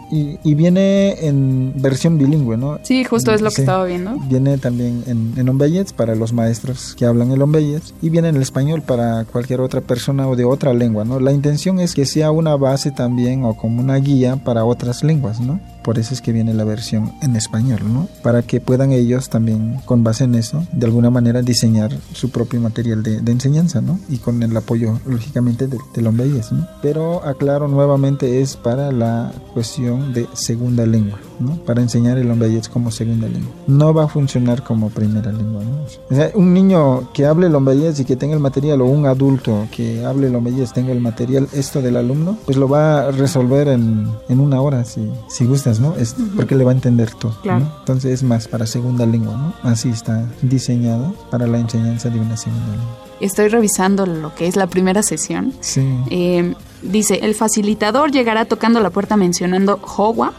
y, 0.10 0.40
y, 0.44 0.56
viene 0.56 1.26
en 1.26 1.74
versión 1.76 2.18
bilingüe, 2.18 2.58
¿no? 2.58 2.80
Sí, 2.84 3.04
justo 3.04 3.32
es 3.32 3.42
lo 3.42 3.50
que 3.52 3.62
estaba 3.62 3.86
viendo. 3.86 4.16
Viene 4.28 4.58
también 4.58 5.04
en, 5.08 5.34
en 5.38 5.48
para 5.96 6.16
los 6.16 6.34
maestros 6.34 6.96
que 6.98 7.06
hablan 7.06 7.32
el 7.32 7.42
ombeyés 7.42 7.94
y 8.02 8.10
viene 8.10 8.30
en 8.30 8.36
el 8.36 8.42
español 8.42 8.82
para 8.82 9.26
cualquier 9.26 9.62
otra 9.62 9.82
persona 9.82 10.28
o 10.28 10.36
de 10.36 10.44
otra 10.44 10.74
lengua, 10.74 11.06
¿no? 11.06 11.20
La 11.20 11.32
intención 11.32 11.80
es 11.80 11.94
que 11.94 12.06
sea 12.06 12.32
una 12.32 12.56
base 12.56 12.92
también 13.02 13.44
o 13.46 13.56
como 13.56 13.82
una 13.82 13.96
guía 13.96 14.36
para 14.36 14.64
otras 14.64 15.04
lenguas, 15.04 15.40
¿no? 15.40 15.60
Por 15.84 15.98
eso 15.98 16.14
es 16.14 16.22
que 16.22 16.32
viene 16.32 16.54
la 16.54 16.64
versión 16.64 17.14
en 17.22 17.36
español, 17.36 17.80
¿no? 17.92 18.08
Para 18.22 18.44
que 18.44 18.62
puedan 18.62 18.92
ellos 18.92 19.30
también, 19.30 19.80
con 19.86 20.04
base 20.04 20.26
en 20.26 20.36
eso, 20.36 20.66
de 20.72 20.86
alguna 20.86 21.10
manera 21.10 21.42
diseñar 21.42 21.92
su 22.14 22.30
propio 22.30 22.62
material 22.62 23.04
de, 23.04 23.32
enseñanza, 23.32 23.82
¿no? 23.82 24.00
Y 24.10 24.18
con 24.18 24.44
el 24.44 24.56
apoyo, 24.56 25.00
lógicamente, 25.06 25.68
de, 25.68 25.78
de 25.94 26.02
¿no? 26.02 26.68
Pero 26.82 27.26
aclaro 27.26 27.68
nuevamente, 27.68 28.42
es 28.42 28.58
para 28.58 28.92
la 28.92 29.32
cuestión 29.54 30.14
de 30.14 30.28
segunda 30.34 30.86
lengua, 30.86 31.20
¿no? 31.40 31.56
Para 31.64 31.82
enseñar 31.82 32.18
el 32.18 32.28
Lombeyes 32.28 32.70
como 32.70 32.92
segunda 32.92 33.28
lengua. 33.28 33.52
No 33.68 33.94
va 33.94 34.06
a 34.06 34.08
funcionar 34.08 34.64
como 34.64 34.90
primera 34.90 35.32
lengua, 35.32 35.64
¿no? 35.64 35.84
O 36.10 36.16
sea, 36.16 36.32
un 36.36 36.54
niño 36.54 37.12
que 37.14 37.26
hable 37.26 37.50
Lombeyes 37.50 38.00
y 38.00 38.06
que 38.06 38.16
tenga 38.16 38.36
el 38.36 38.40
material, 38.40 38.82
o 38.82 38.86
un 38.86 39.06
adulto 39.06 39.68
que 39.72 40.06
hable 40.06 40.30
Lombeyes 40.30 40.74
tenga 40.74 40.92
el 40.92 41.02
material, 41.02 41.48
esto 41.54 41.82
del 41.82 41.98
alumno, 41.98 42.38
pues 42.46 42.58
lo 42.58 42.68
va 42.68 43.08
a 43.08 43.12
resolver 43.12 43.68
en, 43.68 44.08
en 44.30 44.40
una 44.40 44.62
hora, 44.62 44.86
si, 44.86 45.10
si 45.28 45.46
gusta 45.46 45.71
¿no? 45.80 45.96
Es 45.96 46.16
porque 46.36 46.56
le 46.56 46.64
va 46.64 46.72
a 46.72 46.74
entender 46.74 47.12
todo, 47.14 47.36
Entonces 47.44 48.12
es 48.12 48.24
más 48.24 48.48
para 48.48 48.66
segunda 48.66 49.06
lengua, 49.06 49.36
¿no? 49.36 49.54
Así 49.70 49.90
está 49.90 50.26
diseñado 50.42 51.14
para 51.30 51.48
la 51.48 51.60
enseñanza 51.60 52.10
de 52.10 52.20
una 52.20 52.38
segunda 52.38 52.68
lengua. 52.68 52.98
Estoy 53.20 53.50
revisando 53.50 54.06
lo 54.06 54.34
que 54.34 54.48
es 54.48 54.56
la 54.56 54.68
primera 54.68 55.04
sesión. 55.04 55.54
Sí. 55.60 55.86
Eh, 56.10 56.56
dice, 56.82 57.20
el 57.22 57.36
facilitador 57.36 58.12
llegará 58.12 58.46
tocando 58.46 58.80
la 58.80 58.90
puerta 58.90 59.16
mencionando 59.18 59.80
Howa. 59.96 60.34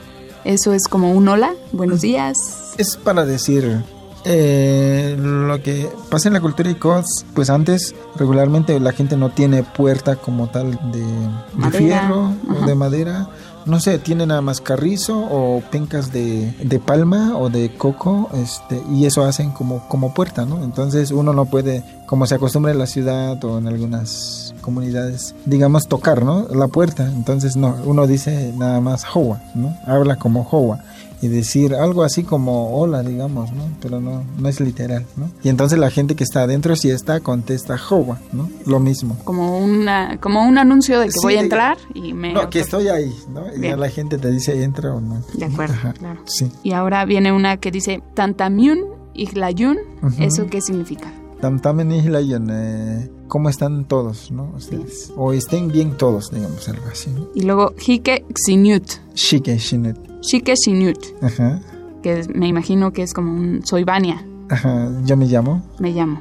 Eso 0.44 0.72
es 0.72 0.88
como 0.88 1.12
un 1.12 1.28
hola, 1.28 1.54
buenos 1.72 2.00
días. 2.00 2.36
Es 2.78 2.96
para 2.96 3.24
decir, 3.24 3.84
eh, 4.24 5.16
lo 5.18 5.60
que 5.62 5.88
pasa 6.08 6.28
en 6.28 6.34
la 6.34 6.40
cultura 6.40 6.70
y 6.70 6.76
COS, 6.76 7.24
pues 7.34 7.50
antes 7.50 7.94
regularmente 8.16 8.78
la 8.78 8.92
gente 8.92 9.16
no 9.16 9.30
tiene 9.30 9.64
puerta 9.64 10.16
como 10.16 10.48
tal 10.48 10.78
de, 10.92 11.70
fierro 11.72 12.32
o 12.48 12.66
de 12.66 12.74
madera 12.76 13.28
no 13.66 13.80
sé, 13.80 13.98
tiene 13.98 14.26
nada 14.26 14.40
más 14.40 14.60
carrizo 14.60 15.18
o 15.18 15.60
pencas 15.70 16.12
de, 16.12 16.52
de, 16.62 16.78
palma 16.78 17.36
o 17.38 17.50
de 17.50 17.74
coco, 17.74 18.28
este, 18.34 18.80
y 18.90 19.06
eso 19.06 19.24
hacen 19.24 19.50
como, 19.50 19.86
como 19.88 20.14
puerta, 20.14 20.44
¿no? 20.44 20.62
Entonces 20.64 21.10
uno 21.10 21.32
no 21.32 21.46
puede, 21.46 21.82
como 22.06 22.26
se 22.26 22.34
acostumbra 22.34 22.72
en 22.72 22.78
la 22.78 22.86
ciudad 22.86 23.42
o 23.44 23.58
en 23.58 23.68
algunas 23.68 24.54
comunidades, 24.60 25.34
digamos, 25.44 25.88
tocar, 25.88 26.24
¿no? 26.24 26.46
La 26.48 26.68
puerta. 26.68 27.06
Entonces 27.06 27.56
no, 27.56 27.76
uno 27.84 28.06
dice 28.06 28.52
nada 28.56 28.80
más 28.80 29.04
Howa, 29.14 29.40
¿no? 29.54 29.76
Habla 29.86 30.16
como 30.16 30.46
Howa 30.50 30.80
y 31.22 31.28
decir 31.28 31.74
algo 31.74 32.02
así 32.02 32.24
como 32.24 32.76
hola, 32.76 33.02
digamos, 33.02 33.52
¿no? 33.52 33.62
Pero 33.80 34.00
no, 34.00 34.24
no 34.38 34.48
es 34.48 34.60
literal, 34.60 35.06
¿no? 35.16 35.30
Y 35.42 35.48
entonces 35.48 35.78
la 35.78 35.90
gente 35.90 36.16
que 36.16 36.24
está 36.24 36.42
adentro, 36.42 36.74
si 36.74 36.90
está, 36.90 37.20
contesta 37.20 37.78
Jowa, 37.78 38.20
¿no? 38.32 38.50
Lo 38.66 38.80
mismo. 38.80 39.16
Como, 39.24 39.58
una, 39.58 40.18
como 40.20 40.46
un 40.46 40.58
anuncio 40.58 40.98
de 40.98 41.06
que 41.06 41.14
voy 41.22 41.36
a 41.36 41.40
entrar 41.40 41.78
y 41.94 42.12
me... 42.12 42.32
No, 42.32 42.50
que 42.50 42.60
estoy 42.60 42.88
ahí, 42.88 43.14
¿no? 43.32 43.44
Y 43.56 43.60
ya 43.60 43.76
la 43.76 43.88
gente 43.88 44.18
te 44.18 44.30
dice 44.32 44.62
entra 44.64 44.92
o 44.92 45.00
no. 45.00 45.22
De 45.34 45.44
acuerdo, 45.46 45.76
claro. 45.96 46.20
Sí. 46.24 46.50
Y 46.64 46.72
ahora 46.72 47.04
viene 47.04 47.32
una 47.32 47.56
que 47.56 47.70
dice 47.70 48.02
Tantamyun 48.14 48.80
Iglayun, 49.14 49.78
¿eso 50.18 50.46
qué 50.46 50.60
significa? 50.60 51.12
Tantamen 51.40 51.92
Iglayun, 51.92 52.48
eh, 52.50 53.10
¿cómo 53.28 53.48
están 53.48 53.84
todos, 53.84 54.30
no? 54.30 54.52
Ustedes. 54.56 55.12
O 55.16 55.32
estén 55.32 55.68
bien 55.68 55.96
todos, 55.96 56.30
digamos, 56.30 56.68
algo 56.68 56.86
así. 56.90 57.10
¿no? 57.10 57.28
Y 57.34 57.42
luego 57.42 57.74
Hike 57.78 58.24
Xinut. 58.34 58.84
Shike 59.14 59.58
Xinut. 59.58 60.11
Shike 60.22 60.54
Xinut. 60.56 60.98
Ajá. 61.20 61.60
Que 62.02 62.22
me 62.34 62.48
imagino 62.48 62.92
que 62.92 63.02
es 63.02 63.12
como 63.12 63.32
un 63.32 63.64
soy 63.64 63.84
Vania. 63.84 64.24
Ajá, 64.48 64.90
yo 65.04 65.16
me 65.16 65.26
llamo. 65.26 65.62
Me 65.78 65.92
llamo. 65.92 66.20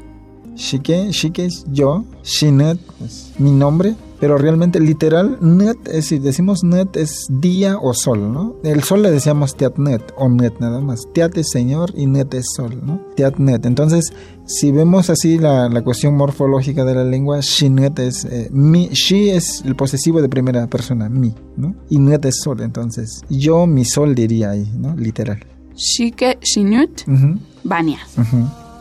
Shike, 0.55 1.11
Shike 1.11 1.39
es 1.39 1.65
yo, 1.71 2.03
Shinut 2.23 2.79
es 3.03 3.31
mi 3.39 3.51
nombre, 3.51 3.95
pero 4.21 4.37
realmente 4.37 4.79
literal, 4.79 5.39
net, 5.41 5.77
es 5.91 6.05
si 6.05 6.19
decimos 6.19 6.63
net 6.63 6.95
es 6.95 7.25
día 7.27 7.79
o 7.81 7.91
sol, 7.95 8.31
¿no? 8.31 8.55
El 8.63 8.83
sol 8.83 9.01
le 9.01 9.09
decíamos 9.09 9.55
net 9.77 10.03
o 10.15 10.29
net 10.29 10.53
nada 10.59 10.79
más. 10.79 11.07
Tiat 11.11 11.35
es 11.39 11.49
señor 11.49 11.91
y 11.97 12.05
net 12.05 12.31
es 12.35 12.45
sol, 12.55 12.79
¿no? 12.83 13.01
net. 13.39 13.65
Entonces, 13.65 14.13
si 14.45 14.71
vemos 14.71 15.09
así 15.09 15.39
la, 15.39 15.69
la 15.69 15.83
cuestión 15.83 16.15
morfológica 16.15 16.85
de 16.85 16.93
la 16.93 17.03
lengua, 17.03 17.39
net 17.71 17.97
es 17.97 18.25
eh, 18.25 18.47
mi, 18.51 18.89
shi 18.89 19.31
es 19.31 19.63
el 19.65 19.75
posesivo 19.75 20.21
de 20.21 20.29
primera 20.29 20.67
persona, 20.67 21.09
mi, 21.09 21.33
¿no? 21.57 21.73
Y 21.89 21.97
net 21.97 22.23
es 22.25 22.41
sol, 22.43 22.61
entonces 22.61 23.21
yo 23.27 23.65
mi 23.65 23.85
sol 23.85 24.13
diría 24.13 24.51
ahí, 24.51 24.71
¿no? 24.77 24.95
Literal. 24.95 25.43
Shike, 25.75 26.37
shinut, 26.43 27.07
uh 27.07 27.39
Vania. 27.63 27.99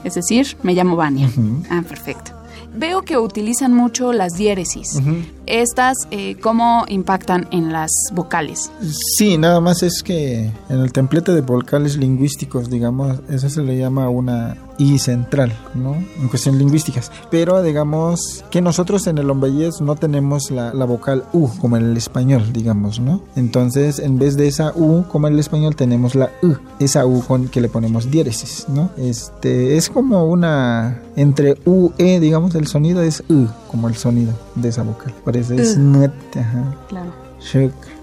Es 0.04 0.14
decir, 0.14 0.46
me 0.62 0.74
llamo 0.74 0.96
Vania. 0.96 1.30
Ah, 1.70 1.82
perfecto. 1.86 2.39
Veo 2.74 3.02
que 3.02 3.18
utilizan 3.18 3.74
mucho 3.74 4.12
las 4.12 4.34
diéresis. 4.34 5.00
¿Estas 5.46 5.96
eh, 6.10 6.36
cómo 6.40 6.84
impactan 6.88 7.48
en 7.50 7.72
las 7.72 7.90
vocales? 8.12 8.70
Sí, 9.16 9.38
nada 9.38 9.60
más 9.60 9.82
es 9.82 10.02
que 10.02 10.50
en 10.68 10.78
el 10.78 10.92
templete 10.92 11.32
de 11.32 11.40
vocales 11.40 11.96
lingüísticos, 11.96 12.70
digamos, 12.70 13.20
eso 13.28 13.50
se 13.50 13.62
le 13.62 13.76
llama 13.76 14.08
una 14.08 14.56
I 14.80 14.98
central, 14.98 15.52
¿no? 15.74 15.94
En 15.94 16.28
cuestión 16.28 16.58
lingüísticas. 16.58 17.12
Pero 17.30 17.62
digamos 17.62 18.44
que 18.50 18.62
nosotros 18.62 19.06
en 19.06 19.18
el 19.18 19.28
ombeyés 19.28 19.80
no 19.80 19.94
tenemos 19.94 20.50
la, 20.50 20.72
vocal 20.84 21.24
U 21.32 21.48
como 21.60 21.76
en 21.76 21.84
el 21.84 21.96
español, 21.96 22.52
digamos, 22.52 22.98
¿no? 22.98 23.20
Entonces, 23.36 23.98
en 23.98 24.18
vez 24.18 24.36
de 24.36 24.48
esa 24.48 24.72
U 24.74 25.04
como 25.06 25.28
en 25.28 25.34
el 25.34 25.40
español, 25.40 25.76
tenemos 25.76 26.14
la 26.14 26.30
U, 26.42 26.54
esa 26.78 27.04
U 27.06 27.22
con 27.22 27.48
que 27.48 27.60
le 27.60 27.68
ponemos 27.68 28.10
diéresis, 28.10 28.66
¿no? 28.68 28.90
Este, 28.96 29.76
es 29.76 29.90
como 29.90 30.24
una, 30.26 31.02
entre 31.14 31.58
U, 31.66 31.92
E, 31.98 32.18
digamos, 32.18 32.54
el 32.54 32.66
sonido 32.66 33.02
es 33.02 33.22
U, 33.28 33.46
como 33.70 33.88
el 33.88 33.96
sonido 33.96 34.32
de 34.54 34.70
esa 34.70 34.82
vocal. 34.82 35.14
Parece 35.24 35.60
es 35.60 35.76
net, 35.76 36.12
ajá. 36.34 36.74
Claro. 36.88 37.12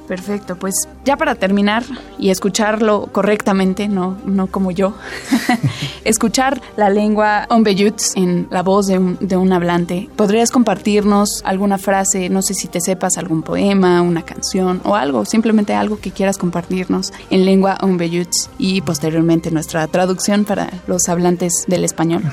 Perfecto, 0.07 0.55
pues 0.55 0.73
ya 1.03 1.17
para 1.17 1.35
terminar 1.35 1.83
y 2.17 2.29
escucharlo 2.29 3.09
correctamente, 3.11 3.89
no, 3.89 4.17
no 4.25 4.47
como 4.47 4.71
yo, 4.71 4.93
escuchar 6.05 6.61
la 6.77 6.89
lengua 6.89 7.45
Ombeyuts 7.49 8.15
en 8.15 8.47
la 8.49 8.63
voz 8.63 8.87
de 8.87 8.99
un, 8.99 9.17
de 9.19 9.35
un, 9.35 9.51
hablante. 9.51 10.09
¿Podrías 10.15 10.49
compartirnos 10.49 11.41
alguna 11.43 11.77
frase, 11.77 12.29
no 12.29 12.41
sé 12.41 12.53
si 12.53 12.67
te 12.67 12.79
sepas 12.79 13.17
algún 13.17 13.43
poema, 13.43 14.01
una 14.01 14.23
canción 14.23 14.79
o 14.85 14.95
algo, 14.95 15.25
simplemente 15.25 15.73
algo 15.73 15.99
que 15.99 16.11
quieras 16.11 16.37
compartirnos 16.37 17.11
en 17.29 17.45
lengua 17.45 17.77
Ombeyuts 17.81 18.49
y 18.57 18.81
posteriormente 18.81 19.51
nuestra 19.51 19.87
traducción 19.87 20.45
para 20.45 20.69
los 20.87 21.09
hablantes 21.09 21.65
del 21.67 21.83
español? 21.83 22.23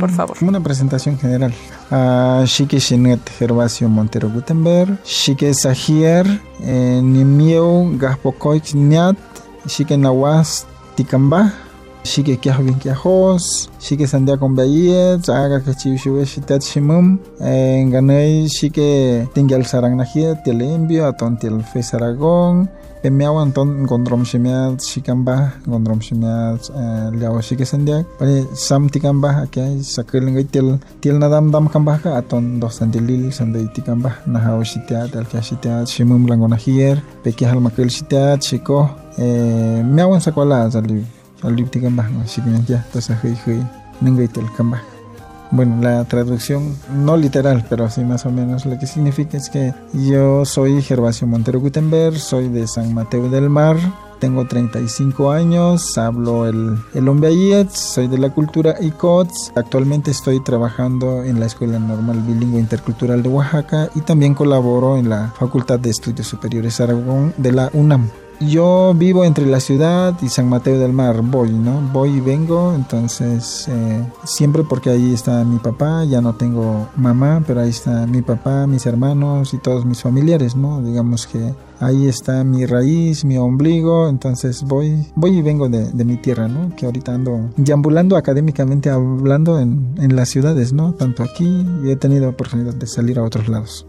Por 0.00 0.10
favor. 0.10 0.36
Una 0.40 0.60
presentación 0.60 1.18
general. 1.18 1.54
Uh, 1.90 2.44
Shike 2.44 2.78
Shinet 2.78 3.20
Gervasio 3.38 3.88
Montero 3.88 4.28
Gutenberg, 4.30 4.98
Shike 5.04 5.54
Sahier, 5.54 6.40
Nimieu 6.60 7.96
Gaspokoich 7.98 8.74
Niat, 8.74 9.16
Shike 9.66 9.96
Nawas 9.96 10.66
Tikamba, 10.96 11.52
Shike 12.04 12.36
Kiahvin 12.40 12.78
Kiahos, 12.78 13.68
Shike 13.80 14.06
Sandia 14.06 14.36
Combayet, 14.36 15.28
Aga 15.28 15.60
Kachivishiwe 15.60 16.24
Shitat 16.24 16.62
Shimum, 16.62 17.18
Ganei 17.40 18.48
Shike 18.48 19.26
Tingal 19.34 19.64
Sarang 19.64 19.96
Nahiet, 19.96 20.44
Telembio, 20.44 21.08
Aton 21.08 21.36
Tel 21.36 21.62
Fes 21.62 21.92
Aragón, 21.94 22.68
Pemiawan 23.04 23.52
ton 23.52 23.84
gondrom 23.84 24.24
shimiat 24.24 24.80
shikamba 24.80 25.60
gondrom 25.68 26.00
shimiat 26.00 26.72
liaw 27.12 27.36
shike 27.44 27.68
sendiak 27.68 28.08
pare 28.18 28.48
sam 28.56 28.88
tikamba 28.88 29.44
akai 29.44 29.84
sakil 29.84 30.24
ngai 30.32 30.48
til 30.48 30.80
til 31.02 31.20
nadam 31.20 31.52
dam 31.52 31.68
kamba 31.68 32.00
ka 32.02 32.16
aton 32.20 32.44
dos 32.60 32.80
sandilil 32.80 33.28
sandai 33.28 33.68
tikamba 33.76 34.10
na 34.24 34.38
haw 34.44 34.58
shitiat 34.72 35.12
al 35.20 35.26
ka 35.32 35.44
shitiat 35.48 35.84
shimum 35.94 36.24
langona 36.30 36.56
hier 36.56 36.96
peki 37.24 37.44
hal 37.44 37.60
makil 37.60 37.92
shitiat 37.96 38.40
shiko 38.48 38.88
miawan 39.94 40.24
sakwala 40.24 40.64
zali 40.72 41.04
alip 41.44 41.68
tikamba 41.68 42.08
shiknya 42.32 42.64
ya 42.72 42.80
tasa 42.92 43.12
hui 43.20 43.36
hui 43.44 43.60
ngai 44.00 44.32
til 44.32 44.48
kamba 44.56 44.93
bueno, 45.50 45.80
la 45.80 46.04
traducción 46.04 46.76
no 46.92 47.16
literal, 47.16 47.64
pero 47.68 47.84
así 47.84 48.02
más 48.02 48.26
o 48.26 48.30
menos 48.30 48.66
lo 48.66 48.78
que 48.78 48.86
significa 48.86 49.36
es 49.36 49.48
que 49.48 49.72
yo 49.92 50.44
soy 50.44 50.82
Gervasio 50.82 51.26
Montero 51.26 51.60
Gutenberg, 51.60 52.18
soy 52.18 52.48
de 52.48 52.66
San 52.66 52.92
Mateo 52.94 53.28
del 53.28 53.50
Mar, 53.50 53.76
tengo 54.18 54.46
35 54.46 55.30
años, 55.30 55.98
hablo 55.98 56.46
el, 56.46 56.78
el 56.94 57.68
soy 57.70 58.08
de 58.08 58.16
la 58.16 58.30
cultura 58.30 58.74
ICOTS. 58.80 59.52
Actualmente 59.54 60.10
estoy 60.10 60.42
trabajando 60.42 61.22
en 61.22 61.40
la 61.40 61.46
Escuela 61.46 61.78
Normal 61.78 62.22
Bilingüe 62.22 62.58
Intercultural 62.58 63.22
de 63.22 63.28
Oaxaca 63.28 63.90
y 63.94 64.00
también 64.00 64.34
colaboro 64.34 64.96
en 64.96 65.10
la 65.10 65.32
Facultad 65.38 65.78
de 65.78 65.90
Estudios 65.90 66.26
Superiores 66.26 66.80
Aragón 66.80 67.34
de 67.36 67.52
la 67.52 67.70
UNAM. 67.74 68.08
Yo 68.40 68.94
vivo 68.96 69.24
entre 69.24 69.46
la 69.46 69.60
ciudad 69.60 70.14
y 70.20 70.28
San 70.28 70.48
Mateo 70.48 70.78
del 70.78 70.92
Mar, 70.92 71.22
voy, 71.22 71.52
¿no? 71.52 71.80
Voy 71.92 72.10
y 72.10 72.20
vengo, 72.20 72.74
entonces 72.74 73.68
eh, 73.68 74.04
siempre 74.24 74.64
porque 74.64 74.90
ahí 74.90 75.14
está 75.14 75.44
mi 75.44 75.58
papá, 75.58 76.04
ya 76.04 76.20
no 76.20 76.34
tengo 76.34 76.88
mamá, 76.96 77.42
pero 77.46 77.60
ahí 77.60 77.70
está 77.70 78.06
mi 78.06 78.22
papá, 78.22 78.66
mis 78.66 78.86
hermanos 78.86 79.54
y 79.54 79.58
todos 79.58 79.84
mis 79.86 80.02
familiares, 80.02 80.56
¿no? 80.56 80.82
Digamos 80.82 81.26
que 81.26 81.54
ahí 81.80 82.06
está 82.06 82.44
mi 82.44 82.66
raíz, 82.66 83.24
mi 83.24 83.36
ombligo, 83.36 84.08
entonces 84.08 84.62
voy, 84.64 85.06
voy 85.14 85.38
y 85.38 85.42
vengo 85.42 85.68
de, 85.68 86.04
mi 86.04 86.16
tierra, 86.16 86.48
¿no? 86.48 86.74
Que 86.76 86.86
ahorita 86.86 87.14
ando 87.14 87.50
deambulando 87.56 88.16
académicamente 88.16 88.90
hablando 88.90 89.60
en, 89.60 89.94
en 89.98 90.16
las 90.16 90.28
ciudades, 90.28 90.72
¿no? 90.72 90.92
Tanto 90.94 91.22
aquí 91.22 91.66
y 91.84 91.90
he 91.90 91.96
tenido 91.96 92.28
oportunidad 92.28 92.74
de 92.74 92.86
salir 92.86 93.18
a 93.18 93.22
otros 93.22 93.48
lados. 93.48 93.86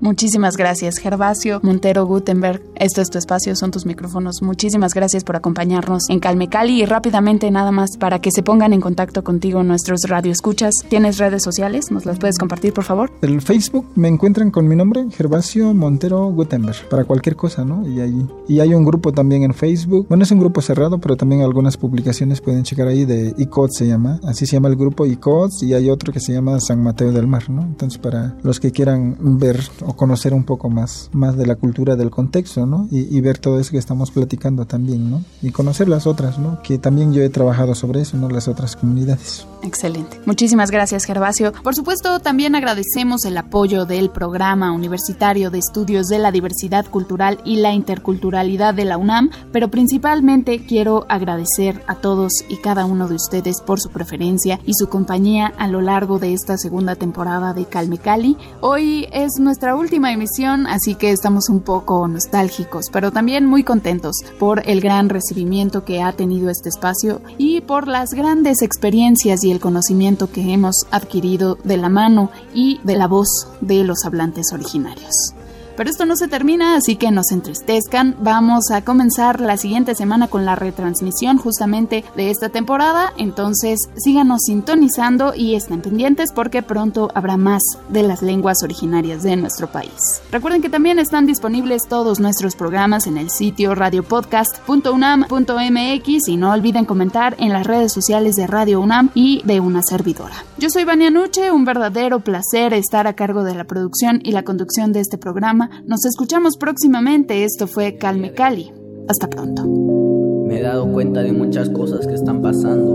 Muchísimas 0.00 0.56
gracias, 0.56 0.98
Gervasio 0.98 1.60
Montero 1.62 2.06
Gutenberg. 2.06 2.62
Esto 2.76 3.00
es 3.00 3.10
tu 3.10 3.18
espacio, 3.18 3.56
son 3.56 3.70
tus 3.70 3.86
micrófonos. 3.86 4.42
Muchísimas 4.42 4.92
gracias 4.94 5.24
por 5.24 5.36
acompañarnos 5.36 6.10
en 6.10 6.20
Calme 6.20 6.48
Cali 6.48 6.82
y 6.82 6.84
rápidamente 6.84 7.50
nada 7.50 7.72
más 7.72 7.96
para 7.96 8.20
que 8.20 8.30
se 8.30 8.42
pongan 8.42 8.72
en 8.72 8.80
contacto 8.80 9.24
contigo 9.24 9.62
nuestros 9.62 10.02
radioescuchas. 10.02 10.74
¿Tienes 10.88 11.18
redes 11.18 11.42
sociales? 11.42 11.90
¿Nos 11.90 12.04
las 12.04 12.18
puedes 12.18 12.38
compartir, 12.38 12.72
por 12.72 12.84
favor? 12.84 13.10
El 13.22 13.40
Facebook 13.40 13.86
me 13.94 14.08
encuentran 14.08 14.50
con 14.50 14.68
mi 14.68 14.76
nombre, 14.76 15.06
Gervasio 15.10 15.72
Montero 15.72 16.26
Gutenberg, 16.26 16.88
para 16.90 17.04
cualquier 17.04 17.36
cosa, 17.36 17.64
¿no? 17.64 17.88
Y 17.88 18.00
hay, 18.00 18.26
y 18.48 18.60
hay 18.60 18.74
un 18.74 18.84
grupo 18.84 19.12
también 19.12 19.42
en 19.44 19.54
Facebook. 19.54 20.06
Bueno, 20.08 20.24
es 20.24 20.30
un 20.30 20.40
grupo 20.40 20.60
cerrado, 20.60 20.98
pero 20.98 21.16
también 21.16 21.42
algunas 21.42 21.76
publicaciones 21.76 22.40
pueden 22.40 22.64
checar 22.64 22.88
ahí 22.88 23.04
de 23.04 23.34
ICODS 23.38 23.76
se 23.76 23.86
llama. 23.86 24.20
Así 24.24 24.46
se 24.46 24.52
llama 24.56 24.68
el 24.68 24.76
grupo 24.76 25.06
ICODS 25.06 25.62
y 25.62 25.74
hay 25.74 25.90
otro 25.90 26.12
que 26.12 26.20
se 26.20 26.32
llama 26.32 26.60
San 26.60 26.82
Mateo 26.82 27.12
del 27.12 27.26
Mar, 27.26 27.48
¿no? 27.48 27.62
Entonces, 27.62 27.98
para 27.98 28.36
los 28.42 28.60
que 28.60 28.70
quieran 28.70 29.16
ver 29.38 29.60
o 29.86 29.94
conocer 29.94 30.34
un 30.34 30.44
poco 30.44 30.68
más, 30.68 31.10
más 31.12 31.36
de 31.36 31.46
la 31.46 31.54
cultura 31.54 31.96
del 31.96 32.10
contexto, 32.10 32.66
¿no? 32.66 32.88
Y, 32.90 33.20
ver 33.20 33.38
todo 33.38 33.58
eso 33.58 33.70
que 33.70 33.78
estamos 33.78 34.10
platicando 34.10 34.66
también, 34.66 35.10
¿no? 35.10 35.22
Y 35.42 35.50
conocer 35.50 35.88
las 35.88 36.06
otras, 36.06 36.38
¿no? 36.38 36.60
Que 36.62 36.78
también 36.78 37.12
yo 37.12 37.22
he 37.22 37.28
trabajado 37.28 37.74
sobre 37.74 38.02
eso, 38.02 38.16
¿no? 38.16 38.28
Las 38.28 38.46
otras 38.46 38.76
comunidades. 38.76 39.46
Excelente. 39.62 40.20
Muchísimas 40.26 40.70
gracias, 40.70 41.04
Gervasio. 41.04 41.52
Por 41.62 41.74
supuesto, 41.74 42.20
también 42.20 42.54
agradecemos 42.54 43.24
el 43.24 43.36
apoyo 43.38 43.84
del 43.84 44.10
Programa 44.10 44.72
Universitario 44.72 45.50
de 45.50 45.58
Estudios 45.58 46.06
de 46.06 46.18
la 46.18 46.30
Diversidad 46.30 46.86
Cultural 46.86 47.40
y 47.44 47.56
la 47.56 47.72
Interculturalidad 47.72 48.74
de 48.74 48.84
la 48.84 48.98
UNAM, 48.98 49.30
pero 49.52 49.68
principalmente 49.70 50.66
quiero 50.66 51.06
agradecer 51.08 51.82
a 51.86 51.96
todos 51.96 52.32
y 52.48 52.56
cada 52.56 52.84
uno 52.84 53.08
de 53.08 53.14
ustedes 53.14 53.60
por 53.60 53.80
su 53.80 53.90
preferencia 53.90 54.60
y 54.66 54.74
su 54.74 54.88
compañía 54.88 55.52
a 55.58 55.68
lo 55.68 55.80
largo 55.80 56.18
de 56.18 56.32
esta 56.32 56.56
segunda 56.58 56.96
temporada 56.96 57.54
de 57.54 57.66
Calme 57.66 57.98
Cali. 57.98 58.36
Hoy 58.60 59.08
es 59.12 59.38
nuestra 59.38 59.75
última 59.76 60.12
emisión, 60.12 60.66
así 60.66 60.94
que 60.94 61.10
estamos 61.10 61.48
un 61.48 61.60
poco 61.60 62.08
nostálgicos, 62.08 62.86
pero 62.92 63.12
también 63.12 63.46
muy 63.46 63.62
contentos 63.62 64.16
por 64.38 64.62
el 64.68 64.80
gran 64.80 65.08
recibimiento 65.08 65.84
que 65.84 66.02
ha 66.02 66.12
tenido 66.12 66.50
este 66.50 66.68
espacio 66.68 67.20
y 67.38 67.60
por 67.60 67.86
las 67.86 68.10
grandes 68.10 68.62
experiencias 68.62 69.44
y 69.44 69.52
el 69.52 69.60
conocimiento 69.60 70.30
que 70.30 70.52
hemos 70.52 70.86
adquirido 70.90 71.58
de 71.64 71.76
la 71.76 71.88
mano 71.88 72.30
y 72.54 72.80
de 72.82 72.96
la 72.96 73.06
voz 73.06 73.48
de 73.60 73.84
los 73.84 74.04
hablantes 74.04 74.52
originarios. 74.52 75.34
Pero 75.76 75.90
esto 75.90 76.06
no 76.06 76.16
se 76.16 76.28
termina, 76.28 76.76
así 76.76 76.96
que 76.96 77.10
no 77.10 77.22
se 77.22 77.34
entristezcan. 77.34 78.16
Vamos 78.20 78.70
a 78.70 78.82
comenzar 78.82 79.40
la 79.40 79.56
siguiente 79.56 79.94
semana 79.94 80.28
con 80.28 80.44
la 80.44 80.56
retransmisión 80.56 81.38
justamente 81.38 82.04
de 82.16 82.30
esta 82.30 82.48
temporada. 82.48 83.12
Entonces 83.18 83.78
síganos 83.96 84.42
sintonizando 84.46 85.34
y 85.34 85.54
estén 85.54 85.82
pendientes 85.82 86.32
porque 86.34 86.62
pronto 86.62 87.10
habrá 87.14 87.36
más 87.36 87.62
de 87.88 88.02
las 88.02 88.22
lenguas 88.22 88.62
originarias 88.62 89.22
de 89.22 89.36
nuestro 89.36 89.70
país. 89.70 90.22
Recuerden 90.32 90.62
que 90.62 90.70
también 90.70 90.98
están 90.98 91.26
disponibles 91.26 91.82
todos 91.88 92.20
nuestros 92.20 92.56
programas 92.56 93.06
en 93.06 93.18
el 93.18 93.28
sitio 93.30 93.74
radiopodcast.unam.mx 93.74 96.28
y 96.28 96.36
no 96.36 96.52
olviden 96.52 96.86
comentar 96.86 97.36
en 97.38 97.52
las 97.52 97.66
redes 97.66 97.92
sociales 97.92 98.36
de 98.36 98.46
Radio 98.46 98.80
UNAM 98.80 99.10
y 99.14 99.42
de 99.44 99.60
una 99.60 99.82
servidora. 99.82 100.46
Yo 100.58 100.70
soy 100.70 100.84
Vania 100.84 101.10
Nuche, 101.10 101.50
un 101.50 101.66
verdadero 101.66 102.20
placer 102.20 102.72
estar 102.72 103.06
a 103.06 103.12
cargo 103.12 103.44
de 103.44 103.54
la 103.54 103.64
producción 103.64 104.20
y 104.22 104.32
la 104.32 104.42
conducción 104.42 104.92
de 104.92 105.00
este 105.00 105.18
programa 105.18 105.65
nos 105.84 106.04
escuchamos 106.04 106.56
próximamente. 106.56 107.44
Esto 107.44 107.66
fue 107.66 107.96
Calme 107.96 108.32
Cali. 108.32 108.72
Hasta 109.08 109.28
pronto. 109.28 109.64
Me 109.64 110.58
he 110.58 110.62
dado 110.62 110.90
cuenta 110.92 111.22
de 111.22 111.32
muchas 111.32 111.70
cosas 111.70 112.06
que 112.06 112.14
están 112.14 112.42
pasando. 112.42 112.94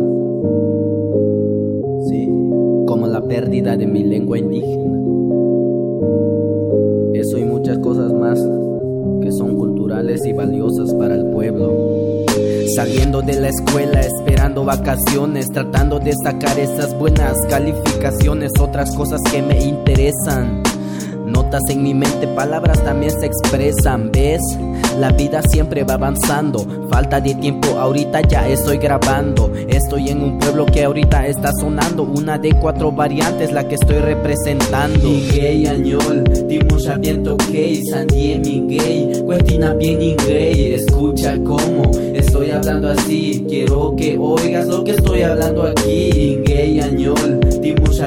Sí, 2.09 2.27
como 2.87 3.07
la 3.07 3.21
pérdida 3.21 3.77
de 3.77 3.87
mi 3.87 4.03
lengua 4.03 4.37
indígena. 4.37 4.91
Eso 7.13 7.37
y 7.37 7.45
muchas 7.45 7.77
cosas 7.79 8.13
más 8.13 8.39
que 9.21 9.31
son 9.31 9.55
culturales 9.55 10.25
y 10.25 10.33
valiosas 10.33 10.93
para 10.95 11.15
el 11.15 11.25
pueblo. 11.27 12.25
Saliendo 12.75 13.21
de 13.21 13.39
la 13.39 13.49
escuela, 13.49 14.01
esperando 14.01 14.63
vacaciones, 14.63 15.47
tratando 15.53 15.99
de 15.99 16.13
sacar 16.23 16.57
esas 16.59 16.97
buenas 16.97 17.35
calificaciones, 17.49 18.51
otras 18.59 18.95
cosas 18.95 19.21
que 19.31 19.41
me 19.41 19.63
interesan 19.63 20.63
Notas 21.31 21.61
en 21.69 21.83
mi 21.83 21.93
mente, 21.93 22.27
palabras 22.27 22.83
también 22.83 23.11
se 23.17 23.25
expresan, 23.25 24.11
¿ves? 24.11 24.41
La 24.99 25.11
vida 25.11 25.41
siempre 25.49 25.85
va 25.85 25.93
avanzando, 25.93 26.65
falta 26.89 27.21
de 27.21 27.33
tiempo, 27.35 27.69
ahorita 27.79 28.21
ya 28.27 28.47
estoy 28.49 28.77
grabando. 28.77 29.49
Estoy 29.69 30.09
en 30.09 30.21
un 30.21 30.39
pueblo 30.39 30.65
que 30.65 30.83
ahorita 30.83 31.27
está 31.27 31.51
sonando, 31.53 32.03
una 32.03 32.37
de 32.37 32.53
cuatro 32.59 32.91
variantes 32.91 33.53
la 33.53 33.65
que 33.65 33.75
estoy 33.75 33.99
representando. 33.99 35.07
gay 35.33 35.65
añol, 35.67 36.23
dimos 36.47 36.89
viento 36.99 37.37
gay, 37.49 37.81
sandie 37.85 38.37
mi 38.39 38.77
gay, 38.77 39.21
cuestina 39.25 39.73
bien 39.73 40.17
gay, 40.27 40.73
escucha 40.73 41.37
cómo 41.43 41.89
estoy 42.13 42.51
hablando 42.51 42.89
así, 42.89 43.45
quiero 43.47 43.95
que 43.95 44.17
oigas 44.17 44.67
lo 44.67 44.83
que 44.83 44.91
estoy 44.91 45.21
hablando 45.21 45.63
aquí. 45.63 46.41
gay 46.45 46.79
añol, 46.81 47.39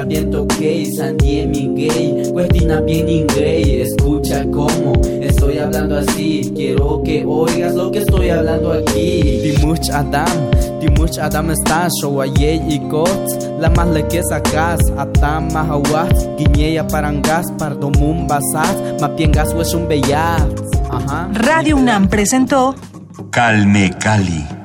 viento 0.03 0.45
gay, 0.59 0.85
sandie 0.85 1.45
mi 1.47 1.73
gay, 1.75 2.29
cuestina 2.31 2.81
bien 2.81 3.25
gay, 3.27 3.81
escucha 3.81 4.43
cómo 4.51 4.93
estoy 5.21 5.57
hablando 5.59 5.97
así, 5.97 6.51
quiero 6.55 7.01
que 7.03 7.23
oigas 7.25 7.75
lo 7.75 7.91
que 7.91 7.99
estoy 7.99 8.29
hablando 8.29 8.73
aquí. 8.73 9.21
Dimuch 9.43 9.89
Adam, 9.91 10.49
Dimuch 10.79 11.17
Adam 11.19 11.51
está 11.51 11.87
show 12.01 12.23
y 12.23 12.79
got, 12.89 13.59
la 13.59 13.69
más 13.69 13.87
le 13.89 14.05
que 14.07 14.21
sacas, 14.23 14.79
Atam 14.97 15.51
mahawat, 15.53 16.13
guiñeya 16.37 16.87
parangas, 16.87 17.45
pardomum 17.57 18.27
basas, 18.27 18.75
mapiengas 18.99 19.53
es 19.59 19.73
un 19.73 19.87
bellat. 19.87 20.65
Radio 21.33 21.77
UNAM 21.77 22.07
presentó 22.07 22.75
Calme 23.31 23.91
Cali. 23.99 24.64